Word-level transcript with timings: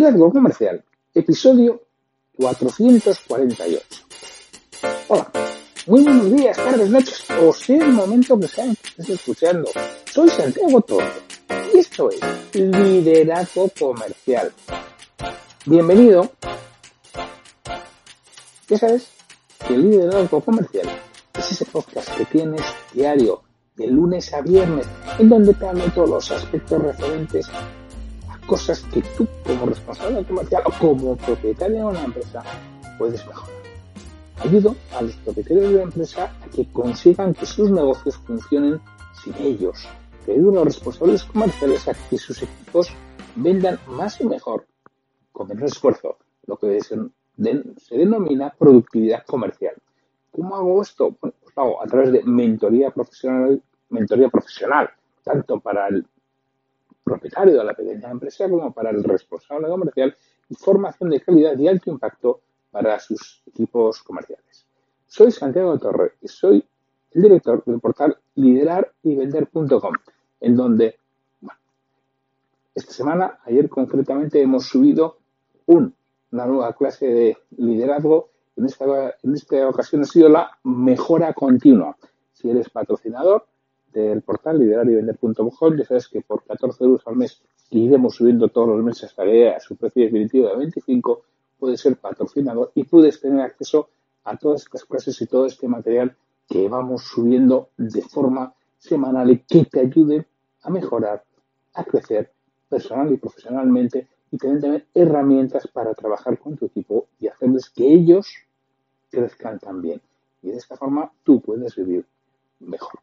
Liderazgo 0.00 0.32
Comercial, 0.32 0.82
episodio 1.12 1.82
448. 2.38 3.82
Hola, 5.08 5.30
muy 5.88 6.02
buenos 6.02 6.32
días, 6.32 6.56
tardes, 6.56 6.88
noches, 6.88 7.24
o 7.38 7.52
sea 7.52 7.84
el 7.84 7.92
momento 7.92 8.40
que 8.40 8.48
sean 8.48 8.74
que 8.76 8.88
estés 8.88 9.10
escuchando. 9.10 9.68
Soy 10.10 10.30
Santiago 10.30 10.80
Torre 10.80 11.12
y 11.74 11.80
esto 11.80 12.08
es 12.08 12.18
Liderazgo 12.54 13.70
Comercial. 13.78 14.50
Bienvenido. 15.66 16.32
Ya 18.70 18.78
sabes 18.78 19.06
que 19.68 19.74
el 19.74 19.90
Liderazgo 19.90 20.40
Comercial 20.40 20.88
es 21.38 21.52
ese 21.52 21.66
podcast 21.66 22.08
que 22.16 22.24
tienes 22.24 22.62
diario, 22.94 23.42
de 23.76 23.86
lunes 23.86 24.32
a 24.32 24.40
viernes, 24.40 24.86
en 25.18 25.28
donde 25.28 25.52
te 25.52 25.66
hablo 25.66 25.84
todos 25.94 26.08
los 26.08 26.30
aspectos 26.30 26.80
referentes 26.80 27.50
cosas 28.50 28.80
que 28.92 29.00
tú 29.16 29.28
como 29.46 29.66
responsable 29.66 30.24
comercial 30.24 30.64
o 30.66 30.72
como 30.80 31.16
propietario 31.16 31.76
de 31.76 31.84
una 31.84 32.02
empresa 32.02 32.42
puedes 32.98 33.24
mejorar. 33.24 33.48
Ayudo 34.40 34.74
a 34.92 35.02
los 35.02 35.14
propietarios 35.18 35.70
de 35.70 35.76
la 35.76 35.82
empresa 35.84 36.24
a 36.24 36.50
que 36.50 36.66
consigan 36.72 37.32
que 37.32 37.46
sus 37.46 37.70
negocios 37.70 38.16
funcionen 38.16 38.80
sin 39.22 39.36
ellos. 39.36 39.86
Que 40.26 40.32
ayudo 40.32 40.50
a 40.62 40.64
los 40.64 40.74
responsables 40.74 41.22
comerciales 41.22 41.86
a 41.86 41.94
que 41.94 42.18
sus 42.18 42.42
equipos 42.42 42.88
vendan 43.36 43.78
más 43.86 44.20
y 44.20 44.24
mejor 44.24 44.66
con 45.30 45.46
menos 45.46 45.70
esfuerzo, 45.70 46.16
lo 46.46 46.56
que 46.56 46.80
se, 46.80 46.96
denomina 47.96 48.52
productividad 48.58 49.24
comercial. 49.26 49.76
¿Cómo 50.32 50.56
hago 50.56 50.82
esto? 50.82 51.16
Bueno, 51.20 51.36
pues 51.40 51.56
lo 51.56 51.62
hago 51.62 51.82
a 51.84 51.86
través 51.86 52.10
de 52.10 52.24
mentoría 52.24 52.90
profesional, 52.90 53.62
mentoría 53.90 54.28
profesional, 54.28 54.90
tanto 55.22 55.60
para 55.60 55.86
el 55.86 56.04
propietario 57.02 57.58
de 57.58 57.64
la 57.64 57.74
pequeña 57.74 58.10
empresa 58.10 58.48
como 58.48 58.72
para 58.72 58.90
el 58.90 59.02
responsable 59.02 59.68
comercial 59.68 60.16
y 60.48 60.54
formación 60.54 61.10
de 61.10 61.20
calidad 61.20 61.58
y 61.58 61.68
alto 61.68 61.90
impacto 61.90 62.40
para 62.70 62.98
sus 62.98 63.42
equipos 63.46 64.02
comerciales. 64.02 64.66
Soy 65.06 65.30
Santiago 65.30 65.78
Torre 65.78 66.12
y 66.20 66.28
soy 66.28 66.64
el 67.12 67.22
director 67.22 67.64
del 67.64 67.80
portal 67.80 68.16
liderarYvender.com, 68.36 69.94
en 70.40 70.56
donde 70.56 71.00
esta 72.74 72.92
semana, 72.92 73.40
ayer 73.44 73.68
concretamente, 73.68 74.40
hemos 74.40 74.66
subido 74.66 75.18
un, 75.66 75.94
una 76.30 76.46
nueva 76.46 76.72
clase 76.74 77.06
de 77.06 77.36
liderazgo. 77.56 78.30
En 78.56 78.66
esta, 78.66 79.16
en 79.22 79.34
esta 79.34 79.68
ocasión 79.68 80.02
ha 80.02 80.04
sido 80.04 80.28
la 80.28 80.58
mejora 80.62 81.34
continua. 81.34 81.96
Si 82.32 82.48
eres 82.48 82.70
patrocinador 82.70 83.46
del 83.92 84.22
portal 84.22 84.58
liderarYvender.com, 84.58 85.76
ya 85.76 85.84
sabes 85.84 86.08
que 86.08 86.20
por 86.20 86.44
14 86.44 86.84
euros 86.84 87.02
al 87.06 87.16
mes 87.16 87.42
iremos 87.70 88.16
subiendo 88.16 88.48
todos 88.48 88.68
los 88.68 88.82
meses 88.82 89.04
hasta 89.04 89.24
que 89.24 89.48
a 89.48 89.60
su 89.60 89.76
precio 89.76 90.04
definitivo 90.04 90.48
de 90.48 90.56
25 90.56 91.22
puedes 91.58 91.80
ser 91.80 91.96
patrocinador 91.96 92.72
y 92.74 92.84
puedes 92.84 93.20
tener 93.20 93.40
acceso 93.40 93.90
a 94.24 94.36
todas 94.36 94.62
estas 94.62 94.84
clases 94.84 95.20
y 95.20 95.26
todo 95.26 95.46
este 95.46 95.68
material 95.68 96.16
que 96.48 96.68
vamos 96.68 97.04
subiendo 97.04 97.70
de 97.76 98.02
forma 98.02 98.54
semanal 98.78 99.30
y 99.30 99.38
que 99.38 99.64
te 99.64 99.80
ayude 99.80 100.26
a 100.62 100.70
mejorar, 100.70 101.24
a 101.74 101.84
crecer 101.84 102.32
personal 102.68 103.12
y 103.12 103.16
profesionalmente 103.16 104.08
y 104.30 104.38
tener 104.38 104.60
también 104.60 104.86
herramientas 104.94 105.66
para 105.68 105.94
trabajar 105.94 106.38
con 106.38 106.56
tu 106.56 106.66
equipo 106.66 107.08
y 107.18 107.28
hacerles 107.28 107.70
que 107.70 107.92
ellos 107.92 108.32
crezcan 109.10 109.58
también. 109.58 110.00
Y 110.42 110.50
de 110.50 110.56
esta 110.56 110.76
forma 110.76 111.12
tú 111.24 111.40
puedes 111.40 111.74
vivir 111.76 112.06
mejor. 112.60 113.00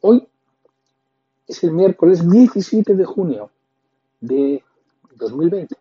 Hoy 0.00 0.28
es 1.46 1.64
el 1.64 1.72
miércoles 1.72 2.28
17 2.28 2.94
de 2.94 3.04
junio 3.04 3.50
de 4.20 4.62
2020. 5.16 5.74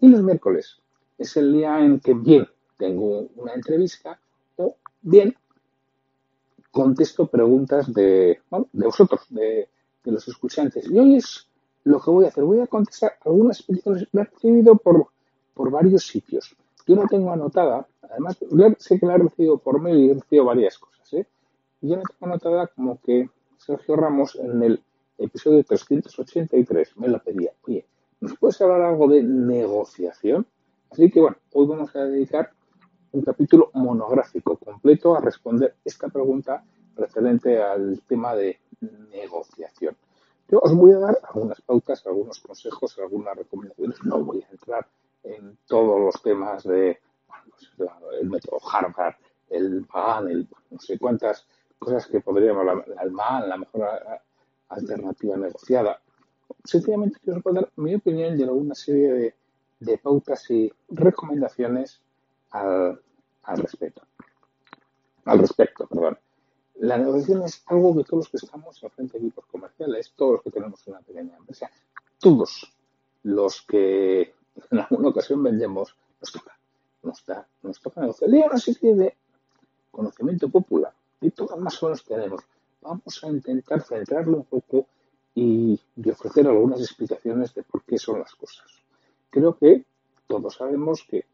Y 0.00 0.08
los 0.08 0.22
miércoles 0.22 0.78
es 1.16 1.36
el 1.36 1.52
día 1.52 1.78
en 1.78 2.00
que 2.00 2.14
bien 2.14 2.48
tengo 2.76 3.28
una 3.36 3.54
entrevista 3.54 4.18
o 4.56 4.76
bien 5.02 5.36
contesto 6.72 7.26
preguntas 7.26 7.92
de, 7.92 8.40
de 8.72 8.84
vosotros, 8.84 9.20
de, 9.28 9.68
los 10.04 10.26
escuchantes. 10.26 10.90
Y 10.90 10.98
hoy 10.98 11.16
es 11.16 11.46
lo 11.84 12.00
que 12.00 12.10
voy 12.10 12.24
a 12.24 12.28
hacer. 12.28 12.42
Voy 12.42 12.60
a 12.60 12.66
contestar 12.66 13.16
algunas 13.24 13.62
peticiones 13.62 14.08
que 14.10 14.18
he 14.18 14.24
recibido 14.24 14.76
por, 14.76 15.06
por 15.54 15.70
varios 15.70 16.04
sitios. 16.04 16.56
Yo 16.84 16.96
no 16.96 17.06
tengo 17.06 17.30
anotada, 17.30 17.86
además 18.02 18.38
sé 18.78 18.98
que 18.98 19.06
la 19.06 19.14
he 19.14 19.18
recibido 19.18 19.58
por 19.58 19.80
mail 19.80 19.98
y 19.98 20.10
he 20.10 20.14
recibido 20.14 20.46
varias 20.46 20.78
cosas. 20.78 21.12
¿eh? 21.12 21.26
Y 21.82 21.88
no 21.88 22.02
tengo 22.02 22.32
anotada 22.32 22.66
como 22.68 23.00
que 23.00 23.28
Sergio 23.56 23.96
Ramos 23.96 24.36
en 24.36 24.62
el 24.62 24.82
episodio 25.18 25.64
383 25.64 26.96
me 26.96 27.08
lo 27.08 27.22
pedía. 27.22 27.52
Oye, 27.66 27.86
¿Nos 28.20 28.36
puedes 28.36 28.60
hablar 28.60 28.82
algo 28.82 29.08
de 29.08 29.22
negociación? 29.22 30.46
Así 30.90 31.10
que 31.10 31.20
bueno, 31.20 31.38
hoy 31.54 31.66
vamos 31.66 31.96
a 31.96 32.04
dedicar 32.04 32.52
un 33.12 33.22
capítulo 33.22 33.70
monográfico 33.72 34.58
completo 34.58 35.16
a 35.16 35.22
responder 35.22 35.76
esta 35.86 36.08
pregunta 36.08 36.62
referente 36.96 37.62
al 37.62 38.02
tema 38.06 38.34
de 38.34 38.60
negociación. 39.10 39.96
Yo 40.50 40.58
os 40.58 40.74
voy 40.74 40.92
a 40.92 40.98
dar 40.98 41.18
algunas 41.32 41.62
pautas, 41.62 42.06
algunos 42.06 42.40
consejos, 42.40 42.98
algunas 42.98 43.38
recomendaciones. 43.38 44.04
No 44.04 44.22
voy 44.22 44.42
a 44.42 44.52
entrar 44.52 44.86
en 45.22 45.56
todos 45.66 45.98
los 45.98 46.22
temas 46.22 46.62
de 46.64 47.00
pues, 47.26 47.88
el 48.20 48.28
método 48.28 48.58
Harvard, 48.70 49.14
el 49.48 49.86
PAN, 49.90 50.28
el, 50.28 50.46
no 50.68 50.78
sé 50.78 50.98
cuántas 50.98 51.46
cosas 51.80 52.06
que 52.06 52.20
podríamos 52.20 52.84
el 53.02 53.10
MAN, 53.10 53.48
la 53.48 53.56
mejor 53.56 53.88
alternativa 54.68 55.36
negociada 55.36 56.00
sencillamente 56.64 57.18
quiero 57.22 57.40
dar 57.52 57.70
mi 57.76 57.94
opinión 57.94 58.38
y 58.38 58.42
alguna 58.42 58.74
serie 58.74 59.34
de, 59.78 59.98
pautas 59.98 60.50
y 60.50 60.72
recomendaciones 60.88 62.00
al, 62.50 63.00
respecto. 63.56 64.02
Al 65.24 65.38
respecto, 65.38 65.86
perdón. 65.86 66.18
La 66.76 66.96
negociación 66.96 67.42
es 67.42 67.62
algo 67.66 67.96
que 67.96 68.04
todos 68.04 68.24
los 68.24 68.28
que 68.28 68.36
estamos 68.38 68.82
al 68.82 68.90
frente 68.90 69.18
de 69.18 69.26
equipos 69.26 69.46
comerciales, 69.46 70.12
todos 70.16 70.32
los 70.32 70.42
que 70.42 70.50
tenemos 70.50 70.86
una 70.86 71.00
pequeña 71.00 71.36
empresa, 71.36 71.70
todos 72.18 72.72
los 73.22 73.62
que 73.62 74.34
en 74.70 74.78
alguna 74.78 75.08
ocasión 75.08 75.42
vendemos, 75.42 75.94
nos 76.20 76.32
toca. 76.32 76.58
Nos, 77.02 77.24
da, 77.24 77.46
nos 77.62 77.80
toca 77.80 78.02
negociar. 78.02 78.30
Y 78.30 78.42
ahora 78.42 78.58
sí 78.58 78.76
de 78.82 79.14
conocimiento 79.90 80.48
popular, 80.48 80.92
y 81.20 81.30
todos 81.30 81.58
más 81.58 81.82
menos 81.82 82.04
tenemos. 82.04 82.42
Vamos 82.80 83.22
a 83.22 83.28
intentar 83.28 83.82
centrarlo 83.82 84.38
un 84.38 84.44
poco 84.44 84.86
y, 85.34 85.80
ofrecer 86.10 86.46
algunas 86.46 86.80
explicaciones 86.80 87.54
de 87.54 87.62
por 87.62 87.82
qué 87.84 87.98
son 87.98 88.20
las 88.20 88.34
cosas. 88.34 88.66
Creo 89.28 89.56
que 89.56 89.84
todos 90.26 90.54
sabemos 90.54 91.04
que 91.08 91.24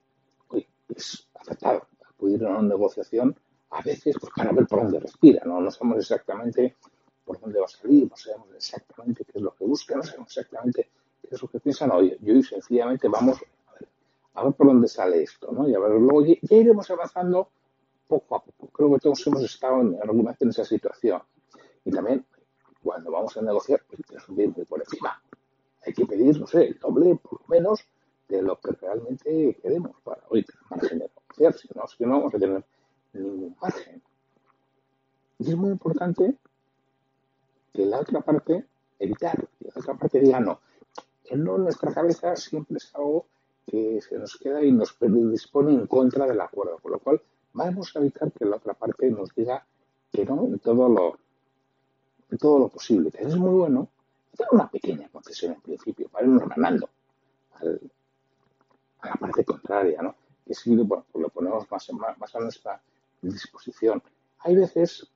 es 0.88 1.26
aceptado 1.34 1.86
acudir 2.08 2.44
a 2.44 2.50
una 2.50 2.62
negociación 2.62 3.36
a 3.70 3.82
veces 3.82 4.16
pues, 4.20 4.32
para 4.34 4.52
ver 4.52 4.66
por 4.66 4.82
dónde 4.82 5.00
respira, 5.00 5.42
¿no? 5.44 5.60
no 5.60 5.70
sabemos 5.70 5.98
exactamente 5.98 6.76
por 7.24 7.40
dónde 7.40 7.58
va 7.58 7.66
a 7.66 7.68
salir, 7.68 8.08
no 8.08 8.16
sabemos 8.16 8.48
exactamente 8.54 9.24
qué 9.24 9.32
es 9.34 9.42
lo 9.42 9.54
que 9.54 9.64
busca, 9.64 9.96
no 9.96 10.02
sabemos 10.02 10.28
exactamente 10.28 10.88
qué 11.20 11.28
es 11.34 11.42
lo 11.42 11.48
que 11.48 11.58
piensan. 11.58 11.90
Oye, 11.90 12.16
yo 12.22 12.34
y 12.34 12.42
sencillamente 12.42 13.08
vamos 13.08 13.38
a 14.34 14.44
ver, 14.44 14.52
por 14.54 14.66
dónde 14.68 14.86
sale 14.86 15.22
esto, 15.22 15.50
¿no? 15.50 15.68
Y 15.68 15.74
a 15.74 15.80
ver, 15.80 15.90
luego 15.92 16.24
ya, 16.24 16.34
iremos 16.56 16.88
avanzando 16.90 17.48
poco 18.06 18.36
a 18.36 18.44
poco. 18.44 18.68
Creo 18.68 18.92
que 18.92 19.00
todos 19.00 19.26
hemos 19.26 19.42
estado 19.42 19.80
en, 19.80 19.98
alguna 20.02 20.36
en 20.38 20.48
esa 20.48 20.64
situación. 20.64 21.22
Y 21.84 21.90
también 21.90 22.24
cuando 22.82 23.10
vamos 23.10 23.36
a 23.36 23.42
negociar, 23.42 23.82
pues 23.88 24.00
hay 24.00 24.16
que 24.16 24.24
subir 24.24 24.56
muy 24.56 24.64
por 24.64 24.80
encima. 24.80 25.20
Hay 25.84 25.92
que 25.92 26.06
pedir, 26.06 26.38
no 26.38 26.46
sé, 26.46 26.68
el 26.68 26.78
doble, 26.78 27.16
por 27.16 27.40
lo 27.40 27.46
menos, 27.48 27.80
de 28.28 28.42
lo 28.42 28.58
que 28.60 28.72
realmente 28.72 29.58
queremos 29.62 29.96
para 30.02 30.22
hoy 30.28 30.44
margen 30.70 30.98
de 30.98 31.08
negociar. 31.08 31.54
Si 31.54 31.68
no, 31.74 31.86
si 31.86 32.04
no 32.04 32.10
vamos 32.10 32.34
a 32.34 32.38
tener 32.38 32.64
ningún 33.12 33.56
margen. 33.60 34.02
Y 35.38 35.50
es 35.50 35.56
muy 35.56 35.70
importante 35.70 36.36
que 37.72 37.86
la 37.86 38.00
otra 38.00 38.20
parte, 38.20 38.66
evitar, 38.98 39.36
que 39.58 39.68
la 39.68 39.80
otra 39.80 39.94
parte 39.94 40.20
diga 40.20 40.40
no. 40.40 40.60
Que 41.24 41.36
no 41.36 41.56
en 41.56 41.64
nuestra 41.64 41.92
cabeza 41.92 42.34
siempre 42.36 42.78
es 42.78 42.94
algo 42.94 43.26
que 43.66 44.00
se 44.00 44.18
nos 44.18 44.36
queda 44.36 44.62
y 44.62 44.72
nos 44.72 44.92
predispone 44.92 45.72
en 45.72 45.86
contra 45.86 46.26
del 46.26 46.40
acuerdo. 46.40 46.78
Con 46.78 46.92
lo 46.92 46.98
cual, 47.00 47.20
vamos 47.56 47.96
a 47.96 48.00
evitar 48.00 48.30
que 48.32 48.44
la 48.44 48.56
otra 48.56 48.74
parte 48.74 49.10
nos 49.10 49.34
diga 49.34 49.64
que 50.12 50.24
no 50.24 50.46
todo 50.62 50.88
lo, 50.88 51.18
todo 52.38 52.58
lo 52.58 52.68
posible. 52.68 53.10
Es 53.18 53.34
muy 53.36 53.50
bueno 53.50 53.88
hacer 54.32 54.46
una 54.52 54.70
pequeña 54.70 55.08
concesión 55.08 55.54
en 55.54 55.60
principio 55.62 56.08
para 56.08 56.26
irnos 56.26 56.48
ganando 56.48 56.88
a 59.00 59.08
la 59.08 59.14
parte 59.14 59.44
contraria, 59.44 60.02
¿no? 60.02 60.14
Que 60.46 60.54
si 60.54 60.76
bueno, 60.76 61.06
pues 61.10 61.22
lo 61.22 61.28
ponemos 61.30 61.70
más, 61.70 61.90
más, 62.18 62.36
a 62.36 62.40
nuestra 62.40 62.80
disposición. 63.22 64.02
Hay 64.40 64.54
veces 64.54 65.08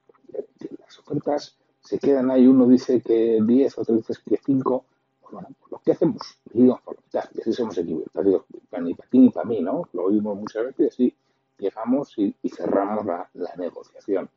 que 0.59 0.71
las 0.79 0.99
ofertas 0.99 1.57
se 1.81 1.99
quedan 1.99 2.31
ahí, 2.31 2.47
uno 2.47 2.67
dice 2.67 3.03
que 3.03 3.39
10, 3.43 3.79
otro 3.79 3.97
dice 3.97 4.15
que 4.27 4.39
5, 4.45 4.85
pues 5.21 5.33
bueno, 5.33 5.49
pues 5.59 5.73
lo 5.73 5.79
que 5.79 5.93
hacemos, 5.93 6.39
digamos 6.53 6.81
por 6.83 6.97
la 7.13 7.29
y 7.35 7.41
así 7.41 7.53
somos 7.53 7.77
equivocados, 7.77 8.45
ni 8.81 8.95
para 8.95 9.11
ti 9.11 9.19
ni 9.19 9.31
para 9.31 9.47
mí, 9.47 9.61
¿no? 9.61 9.89
Lo 9.93 10.05
oímos 10.05 10.39
muchas 10.39 10.65
veces 10.65 10.81
y 10.81 10.89
así 10.89 11.17
llegamos 11.61 12.15
y, 12.17 12.35
cerramos 12.49 13.05
la, 13.07 13.29
la 13.35 13.55
negociación. 13.57 14.29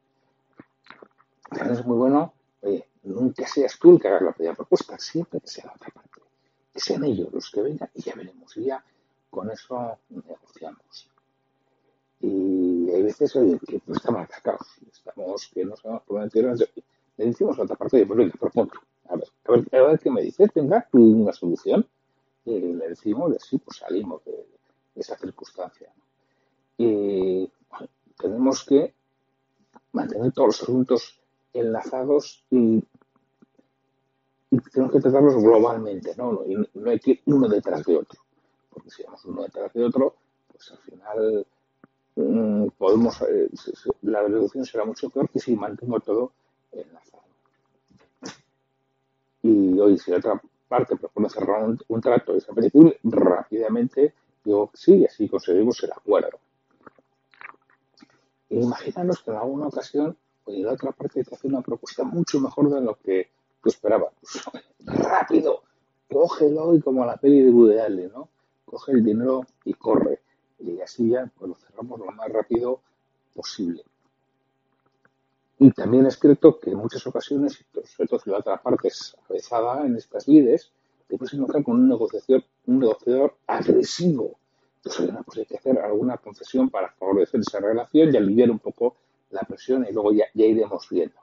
También 1.50 1.80
es 1.80 1.86
muy 1.86 1.98
bueno 1.98 2.34
nunca 3.04 3.48
seas 3.48 3.78
tú 3.80 3.92
el 3.92 4.02
que 4.02 4.08
hagas 4.08 4.22
la 4.22 4.32
primera 4.32 4.56
propuesta, 4.56 4.98
siempre 4.98 5.40
que 5.40 5.48
sea 5.48 5.66
la 5.66 5.74
otra 5.74 5.90
parte. 5.90 6.10
que 6.74 6.80
sean 6.80 7.04
ellos 7.04 7.32
los 7.32 7.52
que 7.52 7.62
vengan 7.62 7.90
y 7.94 8.02
ya 8.02 8.16
veremos. 8.16 8.58
Y 8.58 8.66
ya 8.66 8.84
con 9.30 9.50
eso 9.52 9.98
negociamos. 10.10 11.10
Y 12.20 12.90
hay 12.90 13.04
veces, 13.04 13.36
oye, 13.36 13.60
que 13.60 13.82
no 13.86 13.96
estamos 13.96 14.22
atacados, 14.22 14.68
estamos, 14.92 15.52
que 15.54 15.66
no 15.66 15.76
sabemos 15.76 16.04
por 16.04 16.20
dónde 16.22 16.68
Le 17.18 17.26
decimos 17.26 17.60
a 17.60 17.64
otra 17.64 17.76
parte 17.76 18.00
y 18.00 18.06
pues 18.06 18.18
venga, 18.18 18.34
propongo. 18.40 18.72
A 19.10 19.16
ver, 19.16 19.28
a 19.46 19.52
ver, 19.52 19.76
a 19.76 19.88
ver 19.88 20.00
qué 20.00 20.10
me 20.10 20.22
dices, 20.22 20.52
tenga 20.54 20.88
una 20.94 21.34
solución. 21.34 21.86
Y 22.46 22.60
le 22.60 22.90
decimos, 22.90 23.32
y 23.34 23.36
así 23.36 23.58
pues 23.58 23.78
salimos 23.78 24.24
de, 24.26 24.46
esa 24.96 25.18
circunstancia. 25.18 25.92
Y 26.78 27.52
tenemos 28.18 28.66
que 28.66 28.94
mantener 29.92 30.32
todos 30.32 30.48
los 30.48 30.64
asuntos 30.64 31.20
enlazados 31.54 32.44
y, 32.50 32.84
tenemos 34.72 34.94
que 34.94 35.00
tratarlos 35.00 35.36
globalmente, 35.36 36.14
¿no? 36.16 36.42
Hay 36.86 37.00
que 37.00 37.12
ir 37.12 37.22
uno 37.26 37.48
detrás 37.48 37.84
de 37.86 37.98
otro. 37.98 38.22
Porque 38.70 38.92
si 38.92 39.04
vamos 39.04 39.26
uno 39.26 39.42
detrás 39.42 39.74
de 39.74 39.84
otro, 39.84 40.16
pues 40.52 40.72
al 40.72 40.78
final 40.78 41.48
mm, 42.16 42.68
podemos, 42.78 43.20
eh, 43.24 43.50
la 44.04 44.22
reducción 44.22 44.64
será 44.64 44.86
mucho 44.86 45.10
peor 45.10 45.28
que 45.30 45.40
si 45.40 45.56
mantengo 45.56 46.00
todo 46.02 46.34
enlazado. 46.72 47.24
Y 49.42 49.80
hoy, 49.80 49.98
si 49.98 50.12
la 50.12 50.18
otra 50.18 50.42
parte 50.68 50.96
propone 50.98 51.30
cerrar 51.30 51.68
un, 51.88 52.02
trato 52.02 52.36
esa 52.36 52.54
película, 52.54 52.94
rápidamente 53.04 54.14
digo 54.44 54.72
sí, 54.74 55.06
así 55.06 55.28
conseguimos 55.28 55.84
el 55.84 55.92
acuerdo. 55.92 56.40
Imaginanos 58.62 59.22
que 59.22 59.32
en 59.32 59.38
alguna 59.38 59.68
ocasión 59.68 60.18
oye, 60.46 60.64
la 60.64 60.74
otra 60.74 60.92
parte 60.92 61.24
te 61.24 61.36
hace 61.36 61.48
una 61.48 61.62
propuesta 61.62 62.04
mucho 62.04 62.40
mejor 62.40 62.70
de 62.70 62.82
lo 62.82 62.96
que 62.96 63.30
tú 63.62 63.70
esperabas. 63.70 64.14
Pues, 64.20 64.44
rápido, 64.86 65.64
cógelo 66.12 66.76
y 66.76 66.82
como 66.82 67.06
la 67.06 67.18
peli 67.18 67.42
de 67.42 67.52
Woody 67.52 68.08
¿no? 68.08 68.30
Coge 68.66 68.94
el 68.94 69.04
dinero 69.04 69.46
y 69.66 69.74
corre. 69.74 70.22
Y 70.60 70.80
así 70.82 71.10
ya 71.10 71.30
pues, 71.38 71.50
lo 71.50 71.56
cerramos 71.56 72.00
lo 72.00 72.12
más 72.12 72.30
rápido 72.32 72.82
posible. 73.34 73.84
Y 75.60 75.72
también 75.72 76.06
es 76.06 76.20
cierto 76.20 76.60
que 76.60 76.72
en 76.72 76.78
muchas 76.78 77.06
ocasiones, 77.08 77.64
sobre 77.74 78.08
todo 78.08 78.20
si 78.20 78.30
la 78.30 78.40
otra 78.40 78.62
parte 78.62 78.90
es 78.90 79.16
avezada 79.30 79.86
en 79.86 79.96
estas 79.96 80.26
vides, 80.26 80.72
te 81.08 81.18
puedes 81.18 81.34
encontrar 81.34 81.64
con 81.64 81.76
un 81.76 81.90
negociador, 81.90 82.44
un 82.66 82.80
negociador 82.80 83.36
agresivo. 83.48 84.40
Entonces, 84.84 85.16
pues 85.26 85.38
hay 85.38 85.46
que 85.46 85.58
hacer 85.58 85.80
alguna 85.80 86.18
concesión 86.18 86.70
para 86.70 86.90
favorecer 86.92 87.40
esa 87.40 87.60
relación 87.60 88.14
y 88.14 88.18
aliviar 88.18 88.52
un 88.52 88.60
poco 88.60 88.98
la 89.30 89.42
presión 89.42 89.86
y 89.90 89.94
luego 89.94 90.12
ya, 90.12 90.26
iremos 90.34 90.88
viendo. 90.90 91.16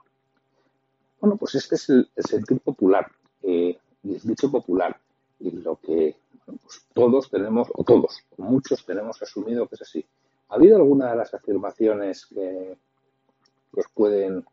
Bueno, 1.19 1.37
pues 1.37 1.53
este 1.55 1.75
es 1.75 1.89
el, 1.89 2.09
sentir 2.17 2.59
popular 2.59 3.11
eh, 3.43 3.77
y 4.03 4.15
el 4.15 4.21
dicho 4.21 4.49
popular 4.49 4.99
y 5.39 5.51
lo 5.51 5.75
que 5.75 6.15
pues 6.45 6.83
todos 6.93 7.29
tenemos, 7.29 7.67
o 7.73 7.83
todos, 7.83 8.23
o 8.37 8.41
muchos 8.41 8.83
tenemos 8.83 9.21
asumido 9.21 9.67
que 9.67 9.75
es 9.75 9.81
así. 9.83 10.05
¿Ha 10.49 10.55
habido 10.55 10.77
alguna 10.77 11.11
de 11.11 11.17
las 11.17 11.33
afirmaciones 11.33 12.25
que 12.25 12.77
os 13.73 13.85
pueden 13.93 14.43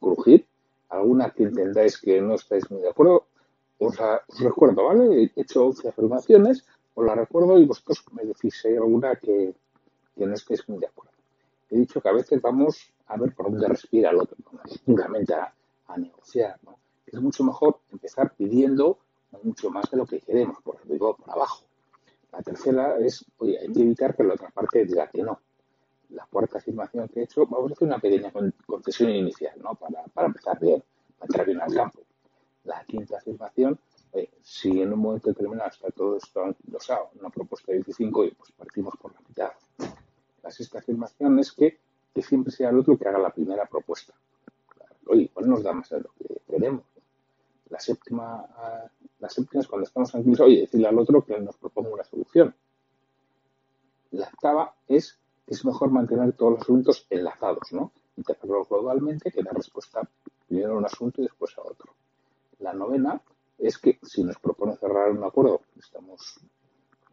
crujir? 0.00 0.44
¿Alguna 0.88 1.30
que 1.30 1.44
entendáis 1.44 1.98
que 1.98 2.20
no 2.20 2.34
estáis 2.34 2.68
muy 2.70 2.82
de 2.82 2.90
acuerdo? 2.90 3.26
Os, 3.78 3.96
os 3.98 4.40
recuerdo, 4.40 4.84
¿vale? 4.84 5.30
He 5.36 5.40
hecho 5.40 5.66
11 5.66 5.88
afirmaciones, 5.88 6.66
os 6.94 7.06
la 7.06 7.14
recuerdo 7.14 7.58
y 7.58 7.64
vosotros 7.64 8.04
me 8.12 8.24
decís 8.24 8.60
si 8.60 8.68
hay 8.68 8.76
alguna 8.76 9.16
que, 9.16 9.54
que 10.16 10.26
no 10.26 10.34
estéis 10.34 10.68
muy 10.68 10.78
de 10.78 10.86
acuerdo 10.86 11.12
he 11.72 11.78
dicho 11.78 12.00
que 12.00 12.08
a 12.08 12.12
veces 12.12 12.40
vamos 12.40 12.92
a 13.06 13.16
ver 13.16 13.34
por 13.34 13.50
dónde 13.50 13.66
respira 13.66 14.10
el 14.10 14.16
otro, 14.16 14.36
puramente 14.84 15.34
a, 15.34 15.52
negociar. 15.96 16.58
¿no? 16.62 16.78
Es 17.06 17.20
mucho 17.20 17.44
mejor 17.44 17.80
empezar 17.90 18.34
pidiendo 18.34 18.98
mucho 19.42 19.70
más 19.70 19.90
de 19.90 19.96
lo 19.98 20.06
que 20.06 20.20
queremos, 20.20 20.58
por 20.62 20.76
arriba 20.76 21.14
por 21.14 21.30
abajo. 21.30 21.64
La 22.30 22.42
tercera 22.42 22.98
es, 22.98 23.24
oye, 23.38 23.58
hay 23.58 23.70
que 23.70 23.82
evitar 23.82 24.14
que 24.14 24.22
la 24.22 24.34
otra 24.34 24.50
parte 24.50 24.84
diga 24.84 25.08
que 25.08 25.22
no. 25.22 25.38
La 26.10 26.26
cuarta 26.26 26.58
afirmación 26.58 27.08
que 27.08 27.20
he 27.20 27.22
hecho, 27.24 27.46
vamos 27.46 27.70
a 27.70 27.74
hacer 27.74 27.88
una 27.88 27.98
pequeña 27.98 28.32
concesión 28.66 29.10
inicial, 29.10 29.54
¿no? 29.62 29.74
Para, 29.74 30.04
para 30.04 30.28
empezar 30.28 30.58
bien, 30.60 30.82
para 31.18 31.26
entrar 31.26 31.46
bien 31.46 31.60
al 31.60 31.74
campo. 31.74 32.00
La 32.64 32.84
quinta 32.84 33.16
afirmación, 33.16 33.78
si 34.42 34.80
en 34.80 34.92
un 34.92 34.98
momento 34.98 35.28
determinado 35.30 35.70
está 35.70 35.90
todo 35.90 36.16
esto 36.16 36.44
anquilosado, 36.44 37.10
una 37.18 37.30
propuesta 37.30 37.72
de 37.72 37.78
25, 37.78 38.24
pues 38.36 38.52
partimos 38.52 38.94
por 38.96 39.12
la 39.14 39.20
mitad 39.20 39.52
la 40.42 40.50
sexta 40.50 40.78
afirmación 40.78 41.38
es 41.38 41.52
que, 41.52 41.78
siempre 42.20 42.52
sea 42.52 42.70
el 42.70 42.78
otro 42.78 42.98
que 42.98 43.08
haga 43.08 43.18
la 43.18 43.30
primera 43.30 43.64
propuesta. 43.66 44.12
Oye, 45.06 45.30
¿cuál 45.32 45.48
nos 45.48 45.62
da 45.62 45.72
más 45.72 45.88
de 45.88 46.00
lo 46.00 46.10
que 46.12 46.40
queremos? 46.46 46.84
La 47.70 47.80
séptima, 47.80 48.44
la 49.18 49.28
séptima 49.30 49.62
es 49.62 49.68
cuando 49.68 49.86
estamos 49.86 50.14
aquí, 50.14 50.30
oye, 50.40 50.60
decirle 50.60 50.88
al 50.88 50.98
otro 50.98 51.24
que 51.24 51.40
nos 51.40 51.56
proponga 51.56 51.90
una 51.90 52.04
solución. 52.04 52.54
La 54.10 54.28
octava 54.28 54.74
es 54.86 55.18
que 55.46 55.54
es 55.54 55.64
mejor 55.64 55.90
mantener 55.90 56.34
todos 56.34 56.52
los 56.52 56.62
asuntos 56.62 57.06
enlazados, 57.08 57.72
¿no? 57.72 57.92
Integrarlos 58.16 58.68
globalmente, 58.68 59.32
que 59.32 59.42
la 59.42 59.52
respuesta 59.52 60.06
primero 60.46 60.74
a 60.74 60.76
un 60.76 60.84
asunto 60.84 61.22
y 61.22 61.24
después 61.24 61.56
a 61.56 61.62
otro. 61.62 61.94
La 62.58 62.74
novena 62.74 63.22
es 63.62 63.78
que 63.78 63.98
si 64.02 64.24
nos 64.24 64.38
propone 64.38 64.76
cerrar 64.76 65.12
un 65.12 65.22
acuerdo, 65.22 65.62
estamos 65.78 66.40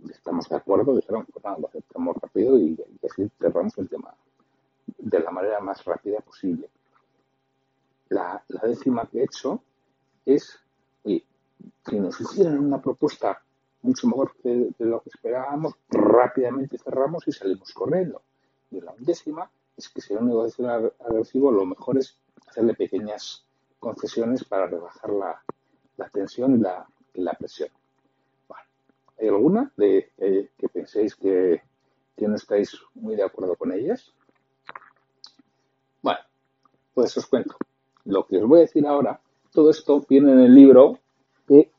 estamos 0.09 0.47
de 0.47 0.55
acuerdo, 0.55 0.93
pues 0.93 1.05
lo 1.09 1.67
aceptamos 1.67 2.15
rápido 2.17 2.57
y, 2.57 2.77
así 3.03 3.29
cerramos 3.39 3.77
el 3.77 3.89
tema 3.89 4.13
de 4.97 5.19
la 5.19 5.31
manera 5.31 5.59
más 5.59 5.83
rápida 5.83 6.19
posible. 6.21 6.69
La, 8.09 8.43
décima 8.63 9.07
que 9.07 9.19
he 9.19 9.23
hecho 9.23 9.61
es, 10.25 10.59
oye, 11.03 11.25
si 11.85 11.99
nos 11.99 12.19
hicieran 12.19 12.59
una 12.59 12.81
propuesta 12.81 13.41
mucho 13.81 14.07
mejor 14.07 14.35
que 14.41 14.71
de 14.77 14.85
lo 14.85 15.01
que 15.01 15.09
esperábamos, 15.09 15.73
rápidamente 15.89 16.77
cerramos 16.77 17.27
y 17.27 17.31
salimos 17.31 17.73
corriendo. 17.73 18.21
Y 18.71 18.81
la 18.81 18.91
undécima 18.91 19.49
es 19.77 19.89
que 19.89 20.01
si 20.01 20.13
era 20.13 20.21
un 20.21 20.29
negocio 20.29 20.69
agresivo, 20.69 21.51
lo 21.51 21.65
mejor 21.65 21.97
es 21.97 22.17
hacerle 22.47 22.73
pequeñas 22.73 23.45
concesiones 23.79 24.43
para 24.43 24.67
rebajar 24.67 25.09
la, 25.11 25.43
tensión 26.07 26.63
y 27.13 27.21
la 27.21 27.33
presión. 27.33 27.69
¿Hay 29.19 29.27
alguna 29.27 29.71
de 29.75 30.11
que 30.57 30.69
penséis 30.69 31.15
que, 31.15 31.61
no 32.19 32.35
estáis 32.35 32.77
muy 32.95 33.15
de 33.15 33.23
acuerdo 33.23 33.55
con 33.55 33.71
ellas? 33.71 34.13
Bueno, 36.01 36.19
pues 36.93 37.17
os 37.17 37.25
cuento. 37.25 37.57
Lo 38.05 38.25
que 38.25 38.37
os 38.37 38.47
voy 38.47 38.59
a 38.59 38.61
decir 38.61 38.87
ahora, 38.87 39.19
todo 39.51 39.71
esto 39.71 40.05
viene 40.07 40.31
en 40.31 40.39
el 40.39 40.55
libro 40.55 40.99
de 41.47 41.69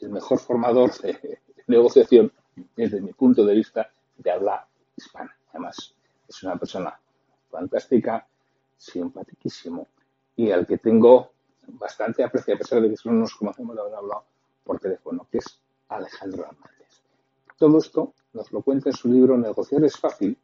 El 0.00 0.10
mejor 0.10 0.38
formador 0.38 0.92
de 0.98 1.38
negociación, 1.66 2.32
desde 2.76 3.00
mi 3.00 3.12
punto 3.12 3.44
de 3.46 3.54
vista, 3.54 3.90
de 4.18 4.30
habla 4.30 4.66
hispana. 4.96 5.34
Además, 5.50 5.94
es 6.28 6.42
una 6.42 6.56
persona 6.56 6.98
fantástica, 7.50 8.26
simpaticísimo 8.76 9.86
y 10.36 10.50
al 10.50 10.66
que 10.66 10.78
tengo 10.78 11.30
bastante 11.68 12.22
aprecio, 12.22 12.54
a 12.54 12.58
pesar 12.58 12.80
de 12.80 12.90
que 12.90 12.96
solo 12.96 13.16
nos 13.16 13.34
conocemos 13.34 13.74
de 13.74 13.82
haber 13.82 13.94
hablado 13.94 14.24
por 14.64 14.78
teléfono, 14.78 15.26
que 15.30 15.38
es 15.38 15.60
Alejandro 15.88 16.44
Hernández. 16.44 17.02
Todo 17.58 17.78
esto 17.78 18.14
nos 18.32 18.50
lo 18.52 18.62
cuenta 18.62 18.90
en 18.90 18.96
su 18.96 19.08
libro 19.08 19.38
Negociar 19.38 19.84
es 19.84 19.96
fácil, 19.96 20.36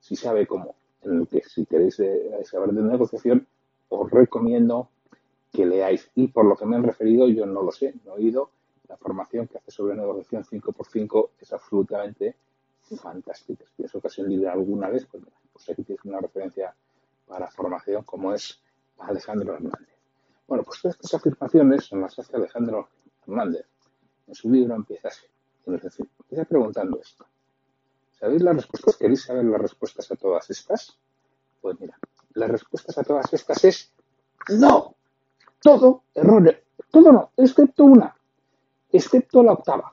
si 0.00 0.16
sabe 0.16 0.46
cómo. 0.46 0.76
En 1.02 1.20
el 1.20 1.28
que, 1.28 1.42
si 1.42 1.66
queréis 1.66 2.00
eh, 2.00 2.42
saber 2.44 2.70
de 2.72 2.82
negociación, 2.82 3.46
os 3.88 4.10
recomiendo 4.10 4.88
que 5.52 5.66
leáis. 5.66 6.10
Y 6.14 6.28
por 6.28 6.46
lo 6.46 6.56
que 6.56 6.66
me 6.66 6.76
han 6.76 6.82
referido, 6.82 7.28
yo 7.28 7.46
no 7.46 7.62
lo 7.62 7.70
sé, 7.70 7.94
no 8.04 8.12
he 8.12 8.16
oído. 8.16 8.50
La 8.88 8.96
formación 8.96 9.46
que 9.46 9.58
hace 9.58 9.70
sobre 9.70 9.94
negociación 9.94 10.44
5x5 10.44 11.30
es 11.40 11.52
absolutamente 11.52 12.36
fantástica. 12.96 13.64
Si 13.66 13.76
tienes 13.76 13.94
ocasión 13.94 14.28
de 14.28 14.48
alguna 14.48 14.88
vez, 14.88 15.06
pues, 15.06 15.22
pues 15.52 15.70
aquí 15.70 15.82
tienes 15.82 16.04
una 16.04 16.20
referencia 16.20 16.74
para 17.26 17.50
formación 17.50 18.02
como 18.04 18.32
es 18.32 18.60
Alejandro 18.98 19.54
Hernández. 19.54 19.93
Bueno, 20.46 20.64
pues 20.64 20.80
todas 20.80 20.96
estas 20.96 21.14
afirmaciones 21.14 21.84
son 21.84 22.00
las 22.00 22.18
hace 22.18 22.36
Alejandro 22.36 22.88
Hernández. 23.26 23.66
En 24.26 24.34
su 24.34 24.50
libro 24.50 24.74
empieza 24.74 25.08
así. 25.08 25.26
Empieza 25.66 26.44
preguntando 26.44 27.00
esto. 27.00 27.26
¿Sabéis 28.18 28.42
las 28.42 28.56
respuestas? 28.56 28.96
¿Queréis 28.96 29.22
saber 29.22 29.44
las 29.44 29.60
respuestas 29.60 30.10
a 30.10 30.16
todas 30.16 30.48
estas? 30.50 30.98
Pues 31.60 31.80
mira, 31.80 31.98
las 32.34 32.50
respuestas 32.50 32.98
a 32.98 33.02
todas 33.02 33.32
estas 33.32 33.64
es 33.64 33.92
no. 34.48 34.94
Todo 35.60 36.04
error. 36.14 36.62
Todo 36.90 37.12
no, 37.12 37.30
excepto 37.36 37.84
una. 37.84 38.14
Excepto 38.92 39.42
la 39.42 39.52
octava. 39.52 39.92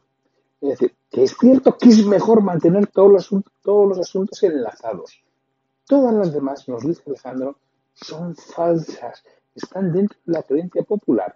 Es 0.59 0.69
decir, 0.69 0.95
que 1.09 1.23
es 1.23 1.35
cierto 1.37 1.77
que 1.77 1.89
es 1.89 2.05
mejor 2.05 2.41
mantener 2.41 2.87
todos 2.87 3.11
los, 3.11 3.43
todos 3.61 3.89
los 3.89 3.99
asuntos 3.99 4.41
enlazados. 4.43 5.23
Todas 5.87 6.13
las 6.13 6.33
demás, 6.33 6.67
nos 6.67 6.83
dice 6.83 7.03
Alejandro, 7.07 7.57
son 7.93 8.35
falsas. 8.35 9.23
Están 9.55 9.91
dentro 9.91 10.17
de 10.25 10.33
la 10.33 10.43
creencia 10.43 10.83
popular. 10.83 11.35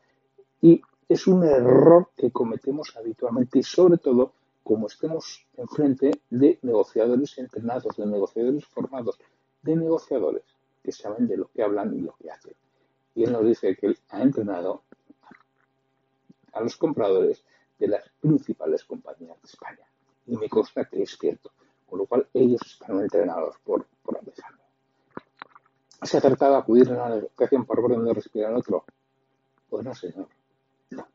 Y 0.61 0.81
es 1.07 1.27
un 1.27 1.43
error 1.43 2.09
que 2.15 2.31
cometemos 2.31 2.95
habitualmente 2.97 3.59
y 3.59 3.63
sobre 3.63 3.97
todo 3.97 4.33
como 4.63 4.87
estemos 4.87 5.45
enfrente 5.57 6.11
de 6.29 6.57
negociadores 6.63 7.37
entrenados, 7.37 7.95
de 7.95 8.05
negociadores 8.07 8.65
formados, 8.65 9.19
de 9.61 9.75
negociadores 9.75 10.43
que 10.83 10.91
saben 10.91 11.27
de 11.27 11.37
lo 11.37 11.47
que 11.51 11.61
hablan 11.61 11.93
y 11.93 12.01
lo 12.01 12.15
que 12.15 12.31
hacen. 12.31 12.53
Y 13.13 13.23
él 13.23 13.31
nos 13.31 13.45
dice 13.45 13.75
que 13.75 13.87
él 13.87 13.99
ha 14.09 14.21
entrenado 14.21 14.83
a 16.53 16.61
los 16.61 16.75
compradores 16.77 17.43
de 17.77 17.87
las 17.87 18.09
principales 18.19 18.83
compañías 18.83 19.39
de 19.41 19.47
España. 19.47 19.87
Y 20.25 20.35
me 20.37 20.49
consta 20.49 20.85
que 20.85 21.03
es 21.03 21.17
cierto. 21.17 21.51
Con 21.85 21.99
lo 21.99 22.05
cual 22.07 22.27
ellos 22.33 22.61
están 22.65 22.99
entrenados 22.99 23.57
por, 23.63 23.85
por 24.01 24.17
Alejandro. 24.17 24.64
¿Se 26.01 26.17
ha 26.17 26.19
acertado 26.19 26.55
acudir 26.55 26.89
a 26.89 26.93
una 26.93 27.15
negociación 27.15 27.65
por 27.65 27.79
orden 27.79 28.03
de 28.03 28.13
respirar 28.13 28.51
al 28.51 28.57
otro? 28.57 28.85
Pues 29.69 29.83
no, 29.83 29.95
señor. 29.95 30.27
No. 30.91 31.07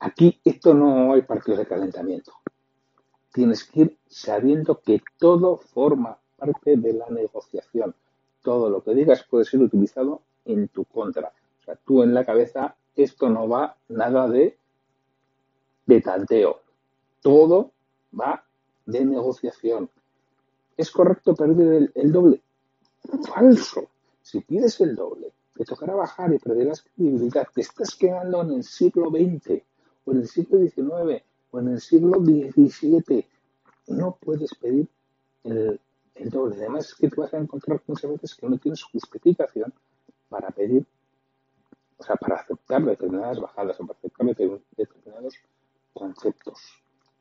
Aquí 0.00 0.40
esto 0.44 0.74
no 0.74 1.12
hay 1.12 1.22
partidos 1.22 1.58
de 1.58 1.66
calentamiento. 1.66 2.32
Tienes 3.32 3.64
que 3.64 3.80
ir 3.80 3.98
sabiendo 4.08 4.80
que 4.80 5.02
todo 5.18 5.56
forma 5.56 6.18
parte 6.36 6.76
de 6.76 6.92
la 6.92 7.08
negociación. 7.10 7.94
Todo 8.42 8.70
lo 8.70 8.82
que 8.82 8.94
digas 8.94 9.24
puede 9.28 9.44
ser 9.44 9.60
utilizado 9.60 10.22
en 10.44 10.68
tu 10.68 10.84
contra. 10.84 11.32
O 11.60 11.64
sea, 11.64 11.76
tú 11.76 12.02
en 12.02 12.14
la 12.14 12.24
cabeza, 12.24 12.76
esto 12.94 13.28
no 13.28 13.48
va 13.48 13.76
nada 13.88 14.28
de, 14.28 14.56
de 15.86 16.00
tanteo. 16.00 16.60
Todo 17.22 17.72
va 18.18 18.44
de 18.86 19.04
negociación. 19.04 19.90
¿Es 20.76 20.90
correcto 20.90 21.34
perder 21.34 21.90
el, 21.94 22.12
doble? 22.12 22.42
Falso. 23.28 23.88
Si 24.24 24.40
pides 24.40 24.80
el 24.80 24.96
doble, 24.96 25.34
te 25.54 25.66
tocará 25.66 25.94
bajar 25.94 26.32
y 26.32 26.38
perderás 26.38 26.80
credibilidad. 26.80 27.46
Te 27.54 27.60
estás 27.60 27.94
quedando 27.94 28.40
en 28.40 28.52
el 28.52 28.64
siglo 28.64 29.10
XX, 29.10 29.62
o 30.06 30.12
en 30.12 30.16
el 30.16 30.28
siglo 30.28 30.58
XIX, 30.60 31.22
o 31.50 31.60
en 31.60 31.68
el 31.68 31.78
siglo 31.78 32.18
XVII. 32.20 33.26
No 33.88 34.16
puedes 34.18 34.54
pedir 34.54 34.88
el, 35.42 35.78
doble. 36.30 36.56
Además, 36.56 36.88
es 36.88 36.94
que 36.94 37.10
te 37.10 37.20
vas 37.20 37.34
a 37.34 37.36
encontrar 37.36 37.82
muchas 37.86 38.10
veces 38.12 38.34
que 38.34 38.48
no 38.48 38.56
tienes 38.56 38.82
justificación 38.82 39.74
para 40.30 40.50
pedir, 40.50 40.86
o 41.98 42.02
sea, 42.02 42.16
para 42.16 42.36
aceptar 42.36 42.82
determinadas 42.82 43.38
bajadas 43.38 43.78
o 43.78 43.86
para 43.86 43.98
aceptar 43.98 44.26
determinados 44.74 45.34
conceptos. 45.92 46.60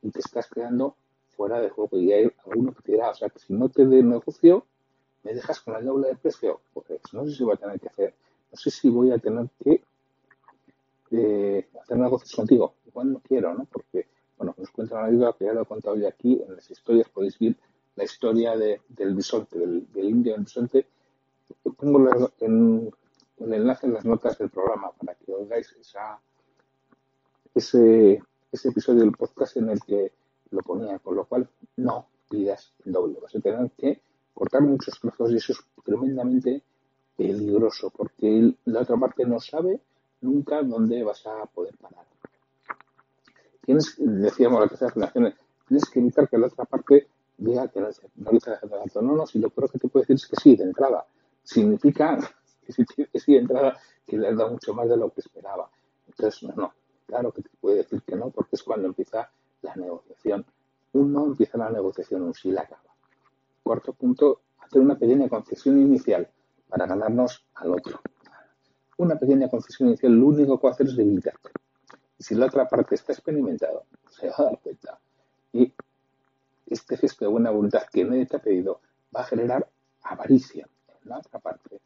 Y 0.01 0.10
te 0.10 0.19
estás 0.19 0.50
quedando 0.50 0.95
fuera 1.36 1.60
de 1.60 1.69
juego. 1.69 1.98
Y 1.98 2.13
hay 2.13 2.31
alguno 2.45 2.74
que 2.74 2.81
te 2.81 2.93
dirá, 2.93 3.10
o 3.10 3.13
sea, 3.13 3.27
que 3.27 3.39
si 3.39 3.51
no 3.51 3.67
te 3.67 3.86
de 3.86 4.01
negocio, 4.01 4.65
me 5.23 5.33
dejas 5.33 5.59
con 5.61 5.75
el 5.75 5.85
doble 5.85 6.09
de 6.09 6.15
precio. 6.15 6.61
Pues 6.73 6.85
no 7.13 7.25
sé 7.25 7.31
si 7.31 7.43
voy 7.43 7.53
a 7.53 7.57
tener 7.57 7.79
que 7.79 7.87
hacer, 7.87 8.13
no 8.51 8.57
sé 8.57 8.69
si 8.69 8.89
voy 8.89 9.11
a 9.11 9.17
tener 9.17 9.49
que 9.63 9.83
eh, 11.11 11.67
hacer 11.81 11.97
negocios 11.97 12.33
contigo. 12.33 12.75
Igual 12.85 13.13
no 13.13 13.19
quiero, 13.19 13.53
¿no? 13.53 13.65
Porque, 13.65 14.07
bueno, 14.37 14.53
nos 14.57 14.69
cuenta 14.71 14.95
una 14.95 15.07
ayuda 15.07 15.35
que 15.37 15.45
ya 15.45 15.53
lo 15.53 15.61
he 15.61 15.65
contado 15.65 15.95
hoy 15.95 16.05
aquí, 16.05 16.41
en 16.45 16.55
las 16.55 16.69
historias 16.69 17.09
podéis 17.09 17.39
ver 17.39 17.55
la 17.95 18.03
historia 18.03 18.57
de, 18.57 18.81
del 18.89 19.13
bisonte, 19.13 19.57
del, 19.57 19.87
indio 19.95 20.33
del 20.33 20.43
bisonte. 20.43 20.87
Pongo 21.77 22.31
en, 22.39 22.91
un 23.37 23.53
enlace 23.53 23.87
en 23.87 23.93
las 23.93 24.05
notas 24.05 24.37
del 24.37 24.49
programa 24.49 24.91
para 24.91 25.15
que 25.15 25.31
oigáis 25.33 25.71
esa, 25.79 26.19
ese, 27.53 28.21
ese 28.51 28.69
episodio 28.69 29.01
del 29.01 29.11
podcast 29.11 29.57
en 29.57 29.69
el 29.69 29.79
que 29.81 30.11
lo 30.51 30.61
ponía, 30.61 30.99
con 30.99 31.15
lo 31.15 31.25
cual 31.25 31.47
no 31.77 32.07
pidas 32.29 32.73
el 32.85 32.93
doble. 32.93 33.19
Vas 33.21 33.35
a 33.35 33.39
tener 33.39 33.71
que 33.71 34.01
cortar 34.33 34.61
muchos 34.61 34.99
trozos 34.99 35.31
y 35.31 35.37
eso 35.37 35.53
es 35.53 35.59
tremendamente 35.83 36.63
peligroso 37.15 37.91
porque 37.95 38.53
la 38.65 38.81
otra 38.81 38.97
parte 38.97 39.25
no 39.25 39.39
sabe 39.39 39.79
nunca 40.21 40.61
dónde 40.63 41.03
vas 41.03 41.25
a 41.27 41.45
poder 41.45 41.77
parar. 41.77 42.05
Tienes, 43.61 43.95
decíamos 43.97 44.59
la 44.59 44.67
tercera 44.67 44.91
generación, 44.91 45.33
tienes 45.67 45.89
que 45.89 45.99
evitar 45.99 46.27
que 46.27 46.37
la 46.37 46.47
otra 46.47 46.65
parte 46.65 47.07
diga 47.37 47.67
que 47.67 47.79
no, 47.79 47.89
no 48.15 49.01
No, 49.01 49.15
no, 49.15 49.25
si 49.25 49.39
lo 49.39 49.49
peor 49.49 49.71
que 49.71 49.79
te 49.79 49.87
puede 49.87 50.03
decir 50.03 50.15
es 50.15 50.27
que 50.27 50.35
sí, 50.35 50.55
de 50.55 50.63
entrada. 50.63 51.05
Significa 51.43 52.17
que 52.65 52.73
si 52.73 52.85
que 52.85 53.19
sí 53.19 53.33
de 53.33 53.39
entrada, 53.39 53.77
que 54.05 54.17
le 54.17 54.29
has 54.29 54.37
dado 54.37 54.51
mucho 54.51 54.73
más 54.73 54.89
de 54.89 54.97
lo 54.97 55.09
que 55.11 55.21
esperaba. 55.21 55.69
Entonces, 56.07 56.43
no, 56.43 56.55
no. 56.55 56.73
Claro 57.05 57.31
que 57.31 57.41
te 57.41 57.49
puede 57.59 57.77
decir 57.77 58.01
que 58.01 58.15
no, 58.15 58.29
porque 58.29 58.55
es 58.55 58.63
cuando 58.63 58.87
empieza 58.87 59.29
la 59.61 59.75
negociación. 59.75 60.45
Uno 60.93 61.25
empieza 61.25 61.57
la 61.57 61.69
negociación, 61.69 62.21
un 62.23 62.33
sí 62.33 62.51
la 62.51 62.61
acaba. 62.61 62.92
Cuarto 63.63 63.93
punto, 63.93 64.41
hacer 64.60 64.82
una 64.82 64.98
pequeña 64.98 65.29
concesión 65.29 65.79
inicial 65.82 66.29
para 66.67 66.86
ganarnos 66.86 67.46
al 67.55 67.72
otro. 67.72 68.01
Una 68.98 69.15
pequeña 69.17 69.50
concesión 69.50 69.89
inicial 69.89 70.13
lo 70.13 70.27
único 70.27 70.60
que 70.60 70.67
va 70.67 70.72
a 70.72 70.74
hacer 70.74 70.88
es 70.88 70.96
debilitarte. 70.96 71.50
Y 72.17 72.24
si 72.24 72.36
la 72.36 72.48
otra 72.48 72.67
parte 72.67 72.96
está 72.96 73.13
experimentada, 73.13 73.82
se 74.10 74.27
va 74.29 74.36
a 74.38 74.43
dar 74.43 74.60
cuenta. 74.60 75.00
Y 75.53 75.74
este 76.67 76.98
gesto 76.98 77.25
de 77.25 77.32
buena 77.32 77.51
voluntad 77.51 77.84
que 77.91 78.03
nadie 78.03 78.25
te 78.25 78.38
ha 78.38 78.41
pedido 78.41 78.82
va 79.15 79.22
a 79.22 79.25
generar 79.25 79.67
avaricia 80.03 80.67
en 80.88 81.10
la 81.10 81.17
otra 81.20 81.39
parte 81.39 81.79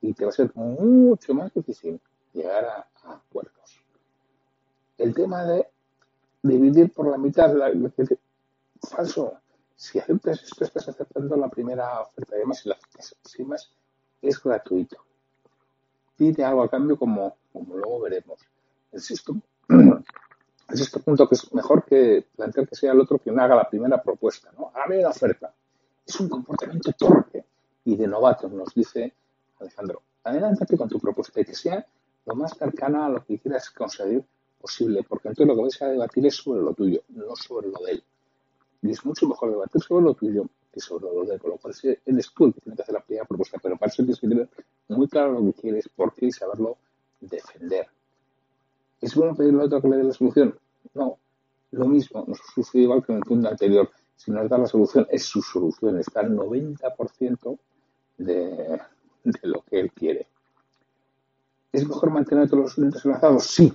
y 0.00 0.12
te 0.12 0.24
va 0.24 0.30
a 0.30 0.32
ser 0.32 0.50
mucho 0.54 1.32
más 1.34 1.54
difícil 1.54 2.00
llegar 2.32 2.64
a, 2.64 2.88
a 3.04 3.14
acuerdos. 3.14 3.80
El 4.98 5.14
tema 5.14 5.44
de 5.44 5.68
dividir 6.42 6.92
por 6.92 7.08
la 7.08 7.18
mitad, 7.18 7.54
la, 7.54 7.72
falso. 8.90 9.38
Si 9.82 9.98
aceptas 9.98 10.40
esto, 10.44 10.64
estás 10.64 10.88
aceptando 10.90 11.34
la 11.34 11.48
primera 11.48 12.02
oferta. 12.02 12.36
Además, 12.36 12.60
si 12.60 12.68
la 12.68 12.76
aceptas 12.96 13.68
es 14.22 14.40
gratuito. 14.40 14.96
Pide 16.16 16.44
algo 16.44 16.62
a 16.62 16.70
cambio 16.70 16.96
como, 16.96 17.36
como 17.52 17.76
luego 17.76 17.98
veremos. 18.02 18.38
El 18.92 19.00
sexto, 19.00 19.34
el 19.68 20.78
sexto 20.78 21.00
punto 21.00 21.28
que 21.28 21.34
es 21.34 21.52
mejor 21.52 21.84
que 21.84 22.24
plantear 22.36 22.68
que 22.68 22.76
sea 22.76 22.92
el 22.92 23.00
otro 23.00 23.18
quien 23.18 23.40
haga 23.40 23.56
la 23.56 23.68
primera 23.68 24.00
propuesta. 24.00 24.52
¿no? 24.56 24.70
Hágame 24.72 25.02
la 25.02 25.08
oferta. 25.08 25.52
Es 26.06 26.20
un 26.20 26.28
comportamiento 26.28 26.92
torpe 26.92 27.44
y 27.84 27.96
de 27.96 28.06
novato, 28.06 28.48
nos 28.48 28.72
dice 28.72 29.12
Alejandro. 29.58 30.00
Adelántate 30.22 30.76
con 30.76 30.88
tu 30.88 31.00
propuesta 31.00 31.40
y 31.40 31.44
que 31.44 31.56
sea 31.56 31.84
lo 32.26 32.36
más 32.36 32.56
cercana 32.56 33.06
a 33.06 33.08
lo 33.08 33.24
que 33.24 33.40
quieras 33.40 33.68
conseguir 33.70 34.24
posible, 34.60 35.02
porque 35.02 35.26
entonces 35.26 35.48
lo 35.48 35.56
que 35.56 35.62
vais 35.62 35.82
a 35.82 35.88
debatir 35.88 36.24
es 36.24 36.36
sobre 36.36 36.62
lo 36.62 36.72
tuyo, 36.72 37.02
no 37.08 37.34
sobre 37.34 37.66
lo 37.66 37.80
de 37.80 37.92
él. 37.94 38.04
Y 38.82 38.90
es 38.90 39.04
mucho 39.04 39.28
mejor 39.28 39.50
debatir 39.50 39.80
sobre 39.80 40.04
lo 40.04 40.14
tuyo 40.14 40.46
que 40.72 40.80
sobre 40.80 41.04
lo 41.04 41.24
de 41.24 41.38
con 41.38 41.50
lo 41.50 41.58
cual 41.58 41.74
eres 41.82 42.32
tú 42.34 42.46
el 42.46 42.54
que 42.54 42.60
tiene 42.62 42.76
que 42.76 42.82
hacer 42.82 42.94
la 42.94 43.02
primera 43.02 43.26
propuesta, 43.26 43.58
pero 43.62 43.76
para 43.76 43.90
eso 43.90 44.02
tienes 44.02 44.18
que 44.18 44.28
tener 44.28 44.48
muy 44.88 45.06
claro 45.06 45.32
lo 45.32 45.44
que 45.52 45.60
quieres, 45.60 45.88
por 45.88 46.14
qué 46.14 46.26
y 46.26 46.32
saberlo 46.32 46.78
defender. 47.20 47.86
¿Es 49.00 49.14
bueno 49.14 49.34
pedirle 49.36 49.62
a 49.62 49.64
otro 49.66 49.82
que 49.82 49.88
le 49.88 49.96
dé 49.98 50.04
la 50.04 50.12
solución? 50.12 50.58
No, 50.94 51.18
lo 51.72 51.86
mismo, 51.86 52.24
nos 52.26 52.38
sucede 52.54 52.82
igual 52.82 53.04
que 53.04 53.12
en 53.12 53.18
el 53.18 53.24
punto 53.24 53.48
anterior. 53.48 53.90
Si 54.16 54.30
nos 54.30 54.48
da 54.48 54.56
la 54.56 54.66
solución, 54.66 55.06
es 55.10 55.24
su 55.24 55.42
solución, 55.42 55.98
está 55.98 56.20
al 56.20 56.34
90% 56.34 57.58
de, 58.18 58.80
de 59.24 59.40
lo 59.42 59.62
que 59.62 59.80
él 59.80 59.92
quiere. 59.92 60.26
¿Es 61.70 61.86
mejor 61.86 62.10
mantener 62.10 62.48
todos 62.48 62.62
los 62.62 62.74
clientes 62.74 63.04
enlazados? 63.04 63.44
Sí, 63.44 63.72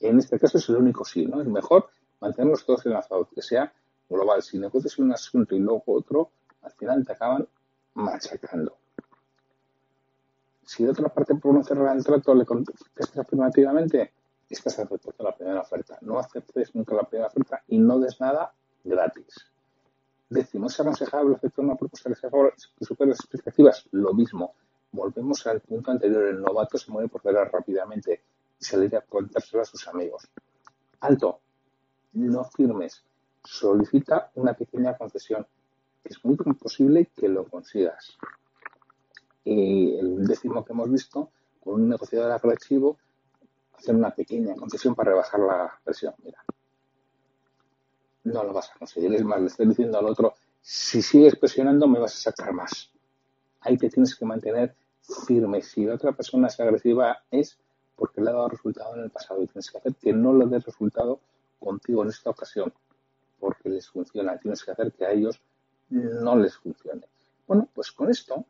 en 0.00 0.18
este 0.18 0.38
caso 0.38 0.58
es 0.58 0.68
el 0.68 0.76
único 0.76 1.04
sí, 1.04 1.26
¿no? 1.26 1.40
Es 1.40 1.48
mejor 1.48 1.88
mantenerlos 2.20 2.64
todos 2.64 2.84
enlazados, 2.86 3.28
que 3.34 3.42
sea 3.42 3.72
global. 4.12 4.42
Si 4.42 4.58
negocias 4.58 4.98
un 4.98 5.12
asunto 5.12 5.54
y 5.54 5.58
luego 5.58 5.84
otro, 5.86 6.30
al 6.62 6.72
final 6.72 7.04
te 7.04 7.12
acaban 7.12 7.46
machacando. 7.94 8.76
Si 10.64 10.84
de 10.84 10.90
otra 10.90 11.08
parte 11.08 11.34
por 11.34 11.54
no 11.54 11.64
cerrar 11.64 11.96
el 11.96 12.04
trato 12.04 12.34
le 12.34 12.46
contestas 12.46 13.18
afirmativamente, 13.18 14.12
estás 14.48 14.78
aceptando 14.78 15.24
la 15.24 15.34
primera 15.36 15.60
oferta. 15.60 15.98
No 16.02 16.18
aceptes 16.18 16.74
nunca 16.74 16.94
la 16.94 17.02
primera 17.02 17.28
oferta 17.28 17.62
y 17.68 17.78
no 17.78 17.98
des 17.98 18.20
nada 18.20 18.54
gratis. 18.84 19.52
Décimo, 20.28 20.68
es 20.68 20.80
aconsejable 20.80 21.36
aceptar 21.36 21.64
una 21.64 21.76
propuesta 21.76 22.10
que 22.10 22.84
supere 22.84 23.10
las 23.10 23.20
expectativas. 23.20 23.86
Lo 23.90 24.14
mismo. 24.14 24.54
Volvemos 24.92 25.46
al 25.46 25.60
punto 25.60 25.90
anterior. 25.90 26.24
El 26.24 26.40
novato 26.40 26.78
se 26.78 26.90
mueve 26.90 27.08
por 27.08 27.20
fuera 27.20 27.44
rápidamente 27.44 28.22
y 28.58 28.64
salir 28.64 28.96
a 28.96 29.02
contárselo 29.02 29.62
a 29.62 29.66
sus 29.66 29.86
amigos. 29.88 30.28
Alto, 31.00 31.40
no 32.12 32.44
firmes, 32.44 33.04
solicita 33.44 34.30
una 34.34 34.54
pequeña 34.54 34.96
concesión. 34.96 35.46
Es 36.04 36.24
muy 36.24 36.36
posible 36.36 37.10
que 37.14 37.28
lo 37.28 37.44
consigas. 37.44 38.16
Y 39.44 39.96
el 39.98 40.26
décimo 40.26 40.64
que 40.64 40.72
hemos 40.72 40.90
visto, 40.90 41.30
con 41.62 41.74
un 41.74 41.88
negociador 41.88 42.32
agresivo, 42.32 42.98
hacer 43.76 43.94
una 43.94 44.10
pequeña 44.10 44.54
concesión 44.54 44.94
para 44.94 45.10
rebajar 45.10 45.40
la 45.40 45.80
presión. 45.82 46.14
Mira, 46.24 46.44
no 48.24 48.44
lo 48.44 48.52
vas 48.52 48.70
a 48.70 48.78
conseguir. 48.78 49.14
Es 49.14 49.24
más, 49.24 49.40
le 49.40 49.46
estoy 49.46 49.66
diciendo 49.66 49.98
al 49.98 50.06
otro, 50.06 50.34
si 50.60 51.02
sigues 51.02 51.36
presionando 51.36 51.86
me 51.88 51.98
vas 51.98 52.14
a 52.14 52.30
sacar 52.30 52.52
más. 52.52 52.90
Ahí 53.60 53.76
te 53.76 53.90
tienes 53.90 54.14
que 54.16 54.24
mantener 54.24 54.74
firme. 55.26 55.62
Si 55.62 55.84
la 55.84 55.94
otra 55.94 56.12
persona 56.12 56.48
es 56.48 56.58
agresiva, 56.60 57.22
es 57.30 57.58
porque 57.96 58.20
le 58.20 58.30
ha 58.30 58.32
dado 58.32 58.48
resultado 58.48 58.94
en 58.96 59.02
el 59.02 59.10
pasado 59.10 59.42
y 59.42 59.46
tienes 59.46 59.70
que 59.70 59.78
hacer 59.78 59.94
que 59.94 60.12
no 60.12 60.32
le 60.32 60.46
dé 60.46 60.58
resultado 60.58 61.20
contigo 61.58 62.02
en 62.02 62.08
esta 62.08 62.30
ocasión 62.30 62.72
porque 63.42 63.68
les 63.70 63.88
funciona. 63.88 64.38
Tienes 64.38 64.64
que 64.64 64.70
hacer 64.70 64.92
que 64.92 65.04
a 65.04 65.10
ellos 65.10 65.42
no 65.90 66.36
les 66.36 66.56
funcione. 66.56 67.02
Bueno, 67.48 67.68
pues 67.74 67.90
con 67.90 68.08
esto, 68.08 68.46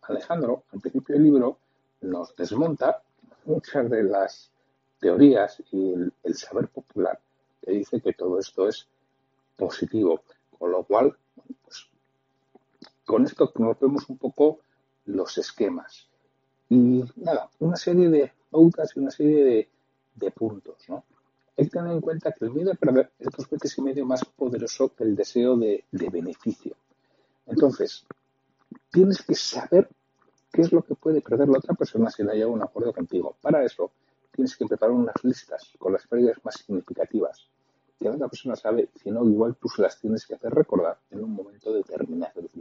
Alejandro, 0.00 0.64
al 0.72 0.80
principio 0.80 1.14
del 1.14 1.24
libro, 1.24 1.58
nos 2.00 2.34
desmonta 2.34 3.02
muchas 3.44 3.90
de 3.90 4.02
las 4.02 4.50
teorías 4.98 5.62
y 5.72 5.92
el, 5.92 6.34
saber 6.34 6.68
popular 6.68 7.20
que 7.60 7.72
dice 7.72 8.00
que 8.00 8.14
todo 8.14 8.38
esto 8.38 8.66
es 8.66 8.88
positivo. 9.58 10.22
Con 10.58 10.72
lo 10.72 10.84
cual, 10.84 11.14
pues, 11.62 11.86
con 13.04 13.26
esto 13.26 13.52
conocemos 13.52 14.08
un 14.08 14.16
poco 14.16 14.60
los 15.04 15.36
esquemas. 15.36 16.08
Y 16.70 17.04
nada, 17.16 17.50
una 17.58 17.76
serie 17.76 18.08
de 18.08 18.32
pautas 18.50 18.96
y 18.96 19.00
una 19.00 19.10
serie 19.10 19.68
de, 20.14 20.30
puntos. 20.30 20.88
¿no? 20.88 21.04
Hay 21.60 21.66
que 21.66 21.72
tener 21.72 21.92
en 21.92 22.00
cuenta 22.00 22.32
que 22.32 22.46
el 22.46 22.52
miedo 22.52 22.72
a 22.72 22.74
perder 22.74 23.12
es 23.18 23.28
dos 23.36 23.48
veces 23.50 23.76
y 23.76 23.82
medio 23.82 24.06
más 24.06 24.24
poderoso 24.24 24.94
que 24.94 25.04
el 25.04 25.14
deseo 25.14 25.58
de, 25.58 25.84
beneficio. 25.90 26.74
Entonces, 27.46 28.06
tienes 28.90 29.20
que 29.20 29.34
saber 29.34 29.86
qué 30.50 30.62
es 30.62 30.72
lo 30.72 30.82
que 30.82 30.94
puede 30.94 31.20
perder 31.20 31.48
la 31.48 31.58
otra 31.58 31.74
persona 31.74 32.10
si 32.10 32.24
no 32.24 32.32
haya 32.32 32.46
un 32.46 32.62
acuerdo 32.62 32.94
contigo. 32.94 33.36
Para 33.42 33.62
eso, 33.62 33.90
tienes 34.32 34.56
que 34.56 34.64
preparar 34.64 34.94
unas 34.94 35.14
listas 35.22 35.70
con 35.78 35.92
las 35.92 36.06
pérdidas 36.06 36.38
más 36.42 36.54
significativas 36.54 37.46
que 37.98 38.06
la 38.06 38.14
otra 38.14 38.28
persona 38.28 38.56
sabe, 38.56 38.88
si 39.02 39.10
no, 39.10 39.22
igual 39.26 39.54
tú 39.56 39.68
se 39.68 39.82
las 39.82 40.00
tienes 40.00 40.24
que 40.24 40.34
hacer 40.34 40.54
recordar 40.54 40.96
en 41.10 41.22
un 41.22 41.34
momento 41.34 41.74
determinado. 41.74 42.40
Es 42.40 42.52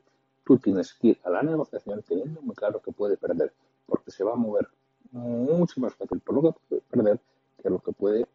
tú 0.44 0.58
tienes 0.58 0.94
que 0.96 1.08
ir 1.10 1.20
a 1.24 1.30
la 1.30 1.42
negociación 1.42 2.04
teniendo 2.06 2.42
muy 2.42 2.56
claro 2.56 2.82
que 2.82 2.92
puede 2.92 3.16
perder, 3.16 3.54
porque 3.86 4.12
se 4.12 4.26
va 4.26 4.34
a 4.34 4.36
mover 4.36 4.68
mucho 5.12 5.80
más 5.80 5.96
fácil 5.96 6.20
por 6.20 6.36
lo 6.36 6.42
que 6.42 6.60
puede 6.68 6.82
perder 6.82 7.20
que 7.62 7.70
lo 7.70 7.80
que 7.80 7.94
puede 7.94 8.28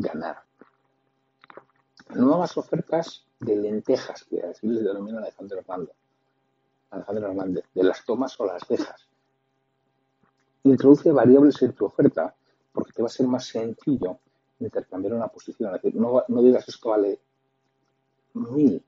ganar. 0.00 0.42
Nuevas 2.14 2.56
ofertas 2.56 3.24
de 3.40 3.56
lentejas, 3.56 4.24
que 4.24 4.42
así 4.42 4.66
les 4.66 4.84
denomina 4.84 5.18
Alejandro 5.18 5.58
Hernández. 5.58 5.94
Alejandro 6.90 7.28
Hernández, 7.28 7.64
de 7.74 7.82
las 7.82 8.04
tomas 8.04 8.38
o 8.40 8.46
las 8.46 8.66
dejas. 8.66 9.08
Introduce 10.64 11.12
variables 11.12 11.60
en 11.62 11.72
tu 11.72 11.84
oferta 11.84 12.34
porque 12.72 12.92
te 12.92 13.02
va 13.02 13.06
a 13.06 13.10
ser 13.10 13.26
más 13.26 13.46
sencillo 13.46 14.18
intercambiar 14.60 15.14
una 15.14 15.28
posición. 15.28 15.74
Es 15.74 15.82
decir, 15.82 16.00
no 16.00 16.42
digas 16.42 16.68
esto 16.68 16.90
vale 16.90 17.20
mil. 18.34 18.82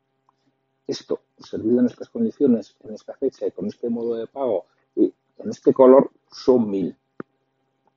Esto, 0.87 1.21
servido 1.38 1.81
en 1.81 1.87
estas 1.87 2.09
condiciones, 2.09 2.76
en 2.81 2.95
esta 2.95 3.14
fecha 3.14 3.47
y 3.47 3.52
con 3.52 3.67
este 3.67 3.88
modo 3.88 4.17
de 4.17 4.26
pago 4.26 4.67
y 4.97 5.14
en 5.38 5.50
este 5.50 5.73
color, 5.73 6.11
son 6.31 6.69
mil. 6.69 6.97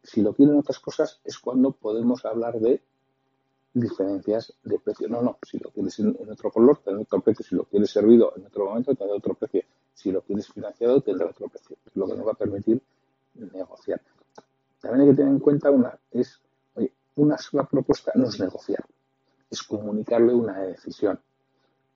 Si 0.04 0.22
lo 0.22 0.34
quieren 0.34 0.58
otras 0.58 0.80
cosas, 0.80 1.20
es 1.24 1.40
cuando 1.40 1.72
podemos 1.72 2.26
hablar 2.26 2.60
de 2.60 2.82
diferencias 3.74 4.54
de 4.64 4.80
precio. 4.80 5.08
No, 5.08 5.22
no, 5.22 5.38
si 5.48 5.58
lo 5.60 5.72
quieres 5.72 6.00
en, 6.00 6.16
otro 6.30 6.52
color, 6.52 6.80
tendrá 6.84 7.02
otro 7.02 7.22
precio. 7.22 7.46
Si 7.46 7.56
lo 7.56 7.64
quieres 7.64 7.92
servido 7.92 8.34
en 8.36 8.46
otro 8.46 8.66
momento, 8.66 8.96
tendrá 8.96 9.16
otro 9.16 9.34
precio. 9.34 9.64
Si 9.94 10.12
lo 10.12 10.22
quieres 10.22 10.48
financiado, 10.48 11.02
tendrá 11.02 11.28
otro 11.28 11.48
precio. 11.48 11.78
Lo 11.96 12.08
que 12.08 12.16
nos 12.16 12.28
va 12.28 12.32
a 12.32 12.36
permitir 12.36 12.82
negociar. 13.36 14.02
También 14.80 15.02
hay 15.02 15.10
que 15.10 15.16
tener 15.16 15.32
en 15.32 15.40
cuenta 15.40 15.72
una, 15.72 15.98
es 16.12 16.40
una 17.16 17.38
sola 17.38 17.66
propuesta 17.66 18.12
no 18.16 18.28
es 18.28 18.40
negociar, 18.40 18.84
es 19.50 19.62
comunicarle 19.64 20.34
una 20.34 20.60
decisión. 20.62 21.20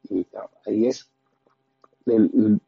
Y 0.09 0.25
ahí 0.65 0.87
es 0.87 1.09
el, 2.05 2.61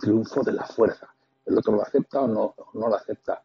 triunfo 0.00 0.42
de 0.42 0.52
la 0.52 0.66
fuerza. 0.66 1.08
El 1.44 1.58
otro 1.58 1.74
lo 1.74 1.82
acepta 1.82 2.20
o 2.20 2.28
no, 2.28 2.54
no 2.74 2.88
lo 2.88 2.96
acepta. 2.96 3.42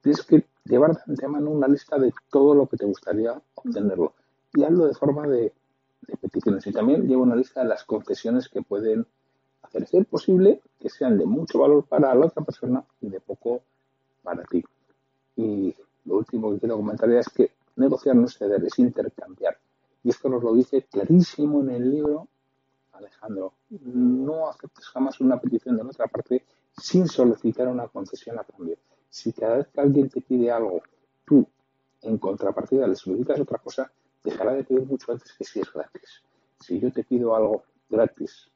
Tienes 0.00 0.22
que 0.24 0.46
llevar 0.64 0.94
de 0.94 1.02
antemano 1.06 1.50
una 1.50 1.68
lista 1.68 1.98
de 1.98 2.12
todo 2.30 2.54
lo 2.54 2.66
que 2.66 2.76
te 2.76 2.86
gustaría 2.86 3.40
obtenerlo. 3.54 4.14
Y 4.54 4.64
hazlo 4.64 4.86
de 4.86 4.94
forma 4.94 5.26
de, 5.26 5.52
peticiones. 6.20 6.66
Y 6.66 6.72
también 6.72 7.06
lleva 7.06 7.22
una 7.22 7.36
lista 7.36 7.62
de 7.62 7.68
las 7.68 7.84
concesiones 7.84 8.48
que 8.48 8.62
pueden 8.62 9.06
hacer 9.62 9.86
ser 9.86 10.06
posible 10.06 10.60
que 10.78 10.88
sean 10.88 11.18
de 11.18 11.26
mucho 11.26 11.58
valor 11.60 11.84
para 11.84 12.14
la 12.14 12.26
otra 12.26 12.44
persona 12.44 12.84
y 13.00 13.08
de 13.08 13.20
poco 13.20 13.62
para 14.22 14.42
ti. 14.44 14.64
Y 15.36 15.74
lo 16.06 16.16
último 16.16 16.52
que 16.52 16.60
quiero 16.60 16.76
comentar 16.76 17.10
es 17.10 17.28
que 17.28 17.52
negociar 17.76 18.16
no 18.16 18.26
es 18.26 18.36
ceder, 18.36 18.64
es 18.64 18.78
intercambiar. 18.78 19.58
Y 20.02 20.10
esto 20.10 20.28
nos 20.28 20.42
lo 20.42 20.54
dice 20.54 20.86
clarísimo 20.90 21.60
en 21.60 21.70
el 21.70 21.90
libro 21.90 22.28
Alejandro. 22.92 23.54
No 23.68 24.48
aceptes 24.48 24.86
jamás 24.88 25.20
una 25.20 25.38
petición 25.38 25.76
de 25.76 25.82
otra 25.82 26.06
parte 26.06 26.44
sin 26.76 27.06
solicitar 27.06 27.68
una 27.68 27.88
concesión 27.88 28.38
a 28.38 28.44
cambio. 28.44 28.76
Si 29.10 29.32
cada 29.32 29.56
vez 29.58 29.66
que 29.68 29.80
alguien 29.80 30.08
te 30.08 30.20
pide 30.20 30.52
algo, 30.52 30.82
tú 31.24 31.44
en 32.02 32.16
contrapartida 32.18 32.86
le 32.86 32.94
solicitas 32.94 33.40
otra 33.40 33.58
cosa, 33.58 33.90
dejará 34.22 34.54
de 34.54 34.62
pedir 34.62 34.86
mucho 34.86 35.10
antes 35.10 35.32
que 35.32 35.44
si 35.44 35.60
es 35.60 35.72
gratis. 35.72 36.22
Si 36.60 36.78
yo 36.78 36.92
te 36.92 37.02
pido 37.02 37.34
algo 37.34 37.64
gratis 37.88 38.48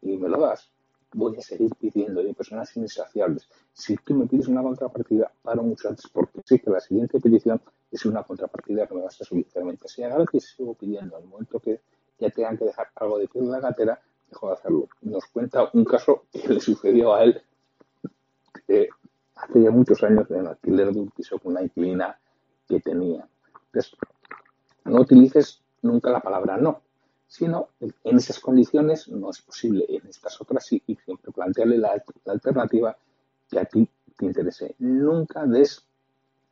y 0.00 0.16
me 0.16 0.30
lo 0.30 0.40
das, 0.40 0.70
voy 1.12 1.36
a 1.36 1.42
seguir 1.42 1.70
pidiendo 1.74 2.22
de 2.22 2.32
personas 2.32 2.74
insaciables. 2.76 3.48
Si 3.72 3.96
tú 3.96 4.14
me 4.14 4.26
pides 4.26 4.48
una 4.48 4.62
contrapartida, 4.62 5.30
paro 5.42 5.62
mucho 5.62 5.88
antes 5.88 6.08
porque 6.10 6.40
sé 6.44 6.58
que 6.58 6.70
la 6.70 6.80
siguiente 6.80 7.20
petición 7.20 7.60
es 7.90 8.06
una 8.06 8.22
contrapartida 8.22 8.86
que 8.86 8.94
me 8.94 9.02
vas 9.02 9.20
a 9.20 9.24
solicitarmente. 9.24 9.88
Si 9.88 10.02
ahora 10.02 10.24
que 10.24 10.40
sigo 10.40 10.74
pidiendo, 10.74 11.18
en 11.18 11.24
el 11.24 11.28
momento 11.28 11.60
que 11.60 11.82
ya 12.18 12.30
tengan 12.30 12.56
que 12.56 12.64
dejar 12.64 12.88
algo 12.96 13.18
de 13.18 13.28
pie 13.28 13.42
en 13.42 13.50
la 13.50 13.60
gatera, 13.60 14.00
dejo 14.30 14.48
de 14.48 14.54
hacerlo. 14.54 14.88
Nos 15.02 15.26
cuenta 15.26 15.70
un 15.74 15.84
caso 15.84 16.24
que 16.32 16.48
le 16.48 16.60
sucedió 16.60 17.14
a 17.14 17.24
él 17.24 17.42
hace 19.38 19.62
ya 19.62 19.70
muchos 19.70 20.02
años 20.02 20.30
en 20.30 20.40
el 20.40 20.46
alquiler 20.48 20.92
de 20.92 21.00
un 21.00 21.10
piso 21.10 21.38
con 21.38 21.52
una 21.52 21.62
inquilina 21.62 22.18
que 22.68 22.80
tenía. 22.80 23.26
Entonces, 23.66 23.96
no 24.84 25.00
utilices 25.00 25.62
nunca 25.82 26.10
la 26.10 26.20
palabra 26.20 26.56
no 26.56 26.82
sino 27.28 27.68
en 27.78 28.16
esas 28.16 28.40
condiciones 28.40 29.06
no 29.08 29.30
es 29.30 29.42
posible, 29.42 29.84
en 29.88 30.08
estas 30.08 30.40
otras 30.40 30.64
sí, 30.64 30.82
y 30.86 30.96
siempre 30.96 31.30
plantearle 31.30 31.76
la, 31.76 32.02
alternativa 32.24 32.96
que 33.48 33.60
a 33.60 33.66
ti 33.66 33.88
te 34.16 34.24
interese. 34.24 34.74
Nunca 34.78 35.44
des 35.44 35.84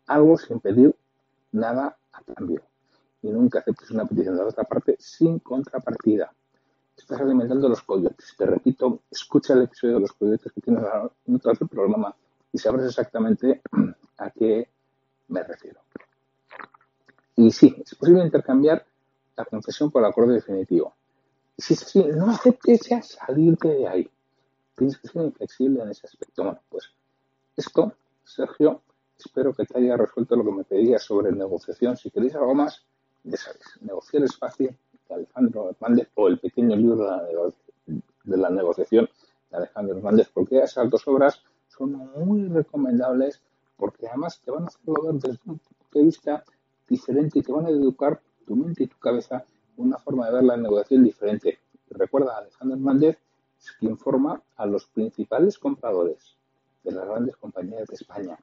algo 0.07 0.37
sin 0.37 0.61
pedir 0.61 0.95
nada 1.53 1.97
a 2.13 2.23
cambio 2.23 2.63
y 3.23 3.31
nunca 3.31 3.61
aceptes 3.61 3.91
una 3.91 4.05
petición 4.05 4.37
de 4.37 4.43
la 4.43 4.49
otra 4.49 4.65
parte 4.65 4.97
sin 4.99 5.39
contrapartida. 5.39 6.33
Estás 6.97 7.21
alimentando 7.21 7.69
los 7.69 7.83
coyotes. 7.83 8.35
Te 8.37 8.47
repito, 8.47 9.01
escucha 9.11 9.55
el 9.55 9.63
episodio 9.63 9.95
de 9.95 10.01
los 10.01 10.13
coyotes 10.13 10.53
que 10.53 10.61
tienes 10.61 10.85
en 11.27 11.35
otro 11.35 11.67
programa 11.67 12.15
y 12.57 12.59
sabrás 12.59 12.87
exactamente 12.87 13.61
a 14.17 14.31
qué 14.31 14.67
me 15.29 15.43
refiero. 15.43 15.79
Y 17.37 17.51
sí, 17.51 17.77
es 17.85 17.95
posible 17.95 18.25
intercambiar 18.25 18.87
la 19.37 19.45
concesión 19.45 19.91
por 19.91 20.03
el 20.03 20.09
acuerdo 20.09 20.33
definitivo. 20.33 20.95
Si 21.59 21.75
es 21.75 21.83
así, 21.83 22.03
no 22.03 22.31
aceptes 22.31 22.89
ya 22.89 23.03
salirte 23.03 23.69
de 23.69 23.87
ahí. 23.87 24.11
Tienes 24.75 24.97
que 24.97 25.07
ser 25.07 25.23
inflexible 25.23 25.83
en 25.83 25.91
ese 25.91 26.07
aspecto. 26.07 26.45
Bueno, 26.45 26.61
pues 26.71 26.91
esto, 27.59 27.93
Sergio, 28.25 28.81
espero 29.19 29.53
que 29.53 29.67
te 29.67 29.77
haya 29.77 29.99
resuelto 29.99 30.35
lo 30.35 30.45
que 30.45 30.53
me 30.53 30.65
pedías 30.65 31.03
sobre 31.03 31.33
negociación. 31.33 31.99
Si 31.99 32.11
queréis 32.11 32.37
algo 32.37 32.55
más, 32.55 32.87
ya 33.23 33.37
sabéis, 33.37 33.67
negociar 33.83 34.23
es 34.23 34.35
fácil 34.35 34.75
de 35.11 35.15
Alejandro 35.15 35.69
Hernández 35.69 36.09
o 36.15 36.29
el 36.29 36.39
pequeño 36.39 36.75
libro 36.75 36.97
de 38.25 38.37
la, 38.39 38.49
negociación 38.49 39.11
de 39.51 39.57
Alejandro 39.59 39.99
Hernández, 39.99 40.31
porque 40.33 40.61
esas 40.61 40.89
dos 40.89 41.07
obras 41.07 41.43
son 41.77 41.93
muy 42.17 42.49
recomendables 42.49 43.43
porque 43.77 44.09
además 44.09 44.41
te 44.45 44.51
van 44.51 44.65
a 44.65 44.67
hacerlo 44.67 44.95
ver 45.03 45.15
desde 45.15 45.41
un 45.47 45.59
punto 45.59 45.99
de 45.99 46.05
vista 46.05 46.45
diferente 46.89 47.39
y 47.39 47.43
te 47.43 47.53
van 47.53 47.67
a 47.67 47.71
educar 47.71 48.21
tu 48.47 48.57
mente 48.57 48.85
y 48.85 48.87
tu 48.87 48.99
cabeza 48.99 49.45
una 49.77 49.99
forma 49.99 50.27
de 50.27 50.33
ver 50.33 50.45
la 50.45 50.57
negociación 50.57 51.05
diferente. 51.05 51.59
Recuerda, 51.91 52.39
Alejandro 52.39 52.77
Hernández 52.77 53.19
es 53.59 53.73
quien 53.73 53.99
forma 53.99 54.43
a 54.57 54.67
los 54.67 54.87
principales 54.87 55.59
compradores 55.59 56.37
de 56.83 56.93
las 56.93 57.07
grandes 57.07 57.37
compañías 57.37 57.87
de 57.89 57.95
España. 57.95 58.39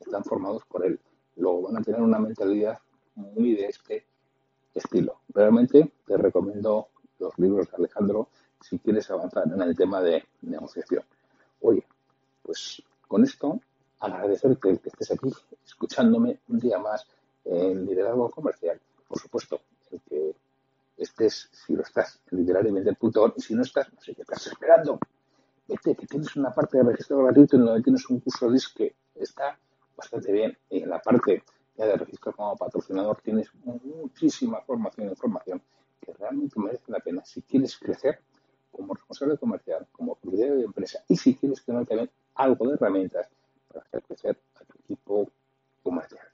Están 0.00 0.24
formados 0.24 0.64
por 0.64 0.84
él. 0.84 0.98
Luego 1.36 1.62
van 1.62 1.76
a 1.76 1.82
tener 1.82 2.00
una 2.00 2.18
mentalidad 2.18 2.78
muy 3.14 3.54
de 3.54 3.66
este 3.66 4.06
estilo. 4.74 5.20
Realmente 5.28 5.92
te 6.06 6.16
recomiendo 6.16 6.88
los 7.18 7.36
libros 7.38 7.70
de 7.70 7.76
Alejandro 7.76 8.28
si 8.60 8.78
quieres 8.78 9.10
avanzar 9.10 9.44
en 9.52 9.60
el 9.60 9.76
tema 9.76 10.00
de 10.00 10.24
negociación. 10.42 11.02
Oye, 11.60 11.86
pues 12.48 12.82
con 13.06 13.24
esto 13.24 13.60
agradecerte 14.00 14.78
que 14.78 14.88
estés 14.88 15.10
aquí 15.10 15.30
escuchándome 15.66 16.40
un 16.48 16.58
día 16.58 16.78
más 16.78 17.06
en 17.44 17.84
Liderazgo 17.84 18.30
Comercial 18.30 18.80
por 19.08 19.18
supuesto, 19.18 19.60
el 19.90 20.00
que 20.02 20.34
estés, 20.98 21.48
si 21.50 21.74
lo 21.74 21.82
estás, 21.82 22.20
en 22.30 22.38
literariamente.org, 22.38 23.34
y 23.36 23.40
si 23.40 23.54
no 23.54 23.62
estás, 23.62 23.92
no 23.92 24.00
sé 24.00 24.14
qué 24.14 24.22
estás 24.22 24.46
esperando. 24.46 24.98
Vete, 25.66 25.96
que 25.96 26.06
tienes 26.06 26.36
una 26.36 26.52
parte 26.52 26.78
de 26.78 26.84
registro 26.84 27.18
gratuito 27.24 27.56
en 27.56 27.64
donde 27.64 27.82
tienes 27.82 28.08
un 28.10 28.20
curso 28.20 28.48
LIS 28.50 28.68
que 28.68 28.94
está 29.14 29.58
bastante 29.96 30.32
bien. 30.32 30.56
Y 30.70 30.82
en 30.82 30.90
la 30.90 31.00
parte 31.00 31.42
ya 31.76 31.86
de 31.86 31.96
registro 31.96 32.32
como 32.32 32.56
patrocinador 32.56 33.20
tienes 33.22 33.48
muchísima 33.64 34.60
formación 34.60 35.08
e 35.08 35.10
información 35.10 35.62
que 36.00 36.12
realmente 36.12 36.58
merece 36.60 36.92
la 36.92 37.00
pena. 37.00 37.24
Si 37.24 37.42
quieres 37.42 37.78
crecer 37.78 38.20
como 38.70 38.94
responsable 38.94 39.38
comercial, 39.38 39.86
como 39.92 40.14
propietario 40.16 40.56
de 40.56 40.64
empresa, 40.64 41.02
y 41.08 41.16
si 41.16 41.34
quieres 41.34 41.64
tener 41.64 41.86
también 41.86 42.10
algo 42.38 42.68
de 42.68 42.74
herramientas 42.74 43.28
para 43.68 43.84
hacer 43.84 44.02
crecer 44.04 44.38
a 44.54 44.64
tu 44.64 44.78
equipo 44.84 45.30
comercial. 45.82 46.26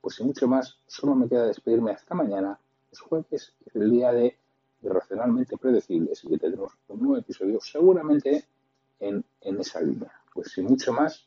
Pues 0.00 0.16
sin 0.16 0.26
mucho 0.26 0.46
más, 0.46 0.78
solo 0.86 1.14
me 1.14 1.28
queda 1.28 1.46
despedirme 1.46 1.92
hasta 1.92 2.14
mañana. 2.14 2.58
Es 2.92 3.00
jueves, 3.00 3.54
es 3.64 3.74
el 3.74 3.90
día 3.90 4.12
de 4.12 4.36
Irracionalmente 4.82 5.56
Predecibles 5.56 6.22
y 6.24 6.28
que 6.28 6.38
tendremos 6.38 6.72
un 6.88 7.00
nuevo 7.00 7.16
episodio 7.16 7.58
seguramente 7.60 8.44
en, 9.00 9.24
en 9.40 9.60
esa 9.60 9.80
línea. 9.80 10.12
Pues 10.34 10.52
sin 10.52 10.66
mucho 10.66 10.92
más, 10.92 11.24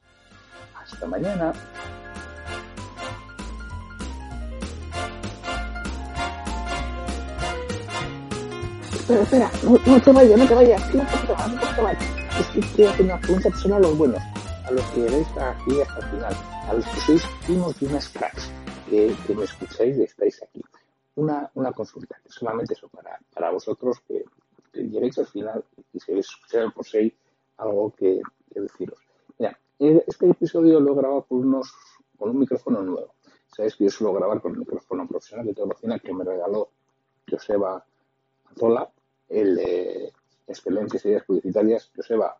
hasta 0.75 1.07
mañana. 1.07 1.53
Espera, 8.93 9.21
espera, 9.21 9.51
no, 9.63 10.01
te 10.01 10.11
vayas, 10.11 10.37
no 10.37 10.47
te 10.47 10.53
vayas, 10.53 10.93
no 10.93 11.75
te 11.75 11.81
vayas. 11.81 12.16
Es 12.39 12.47
que 12.49 12.59
quiero 12.75 12.91
hacer 12.91 13.05
una 13.05 13.19
pregunta 13.19 13.49
personal 13.49 13.83
a 13.83 13.87
los 13.87 13.97
buenos, 13.97 14.21
a 14.65 14.71
los 14.71 14.85
que 14.91 15.01
veréis 15.01 15.27
aquí 15.37 15.81
hasta 15.81 15.97
el 15.97 16.11
final, 16.11 16.35
a 16.67 16.73
los 16.73 16.85
que 16.85 16.99
sois 17.01 17.23
unos 17.49 17.81
y 17.81 17.85
unas 17.85 18.09
cracks 18.09 18.51
que, 18.87 19.15
me 19.35 19.43
escucháis 19.43 19.97
y 19.97 20.03
estáis 20.03 20.43
aquí. 20.43 20.61
una, 21.15 21.49
una 21.55 21.71
consulta, 21.71 22.15
que 22.23 22.29
solamente 22.29 22.73
eso 22.73 22.89
para, 22.89 23.19
para 23.33 23.49
vosotros 23.49 23.99
que, 24.07 24.23
lleguéis 24.71 25.17
al 25.17 25.25
final 25.25 25.65
y 25.91 25.99
si 25.99 26.21
sea 26.47 26.69
por 26.69 26.85
si 26.85 27.11
algo 27.57 27.91
que, 27.97 28.21
deciros. 28.51 28.99
Mira, 29.39 29.57
este 29.79 30.29
episodio 30.29 30.79
lo 30.79 30.93
he 30.93 30.95
grabado 30.95 31.23
con, 31.23 31.39
unos, 31.39 31.73
con 32.17 32.29
un 32.29 32.39
micrófono 32.39 32.83
nuevo. 32.83 33.15
Sabéis 33.47 33.75
que 33.75 33.85
yo 33.85 33.89
suelo 33.89 34.13
grabar 34.13 34.41
con 34.41 34.51
el 34.53 34.59
micrófono 34.59 35.07
profesional 35.07 35.47
de 35.47 35.55
Teologina 35.55 35.97
que 35.97 36.13
me 36.13 36.23
regaló 36.23 36.69
Joseba 37.27 37.83
Anzola, 38.45 38.89
el 39.27 39.55
de 39.55 40.13
Excelentes 40.47 41.05
Ideas 41.05 41.23
Publicitarias. 41.23 41.91
Joseba, 41.95 42.37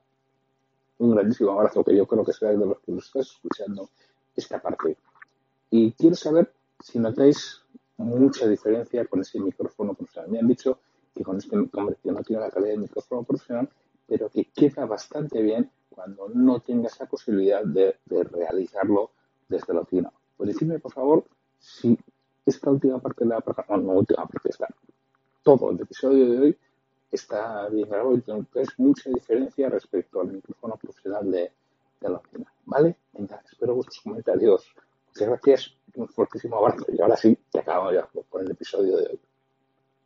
un 1.00 1.12
grandísimo 1.12 1.52
abrazo 1.52 1.84
que 1.84 1.96
yo 1.96 2.08
creo 2.08 2.24
que 2.24 2.34
será 2.34 2.52
de 2.52 2.58
los 2.58 2.80
que 2.80 2.91
nos 2.91 3.06
estáis 3.06 3.28
escuchando 3.28 3.89
esta 4.36 4.62
parte. 4.62 4.98
Y 5.70 5.91
quiero 5.91 6.15
saber 6.15 6.52
si 6.80 7.00
notáis 7.00 7.62
mucha 7.98 8.48
diferencia 8.48 9.06
con 9.06 9.22
ese 9.22 9.39
micrófono 9.39 9.93
profesional. 9.93 10.32
Me 10.32 10.39
han 10.39 10.48
dicho 10.48 10.80
que 11.13 11.24
con 11.24 11.38
este 11.38 11.58
hombre, 11.58 11.98
que 12.02 12.12
no 12.12 12.24
tiene 12.24 12.41
la 12.43 12.52
calidad 12.52 12.72
de 12.72 12.78
micrófono 12.78 13.24
profesional, 13.24 13.70
pero 14.08 14.30
que 14.30 14.46
queda 14.46 14.86
bastante 14.86 15.41
bien 15.41 15.70
cuando 15.89 16.30
no 16.30 16.60
tenga 16.62 16.88
esa 16.88 17.06
posibilidad 17.08 17.63
de, 17.65 17.98
realizarlo 18.06 19.12
desde 19.50 19.74
la 19.74 19.82
oficina. 19.82 20.12
Pues 20.38 20.50
decirme, 20.50 20.80
por 20.80 20.93
favor, 20.93 21.26
si 21.60 21.98
esta 22.46 22.70
última 22.70 23.00
parte 23.00 23.26
de 23.26 23.30
la 23.30 23.43
no, 23.70 23.78
no 23.78 23.93
última 23.93 24.26
parte, 24.28 24.50
está 24.50 24.67
todo 25.43 25.72
el 25.72 25.82
episodio 25.82 26.30
de 26.30 26.39
hoy 26.39 26.58
está 27.12 27.67
bien 27.70 27.89
grabado 27.89 28.15
y 28.15 28.24
es 28.60 28.80
mucha 28.80 29.10
diferencia 29.10 29.70
respecto 29.70 30.22
al 30.22 30.28
micrófono 30.28 30.76
profesional 30.76 31.30
de, 31.32 31.52
la 32.02 32.12
oficina. 32.12 32.52
¿Vale? 32.65 32.96
Venga, 33.13 33.41
espero 33.50 33.76
vuestros 33.76 34.02
comentarios. 34.02 34.74
Muchas 35.08 35.28
gracias, 35.28 35.74
un 35.96 36.08
fuertísimo 36.08 36.58
abrazo 36.58 36.86
y 36.89 37.02
ahora 37.02 37.17
sí, 37.17 37.38
te 37.52 37.60
acabamos 37.60 37.93
ya 37.93 38.08
con 38.30 38.41
el 38.41 38.52
episodio 38.52 38.98
de 38.98 39.08
hoy. 39.08 39.20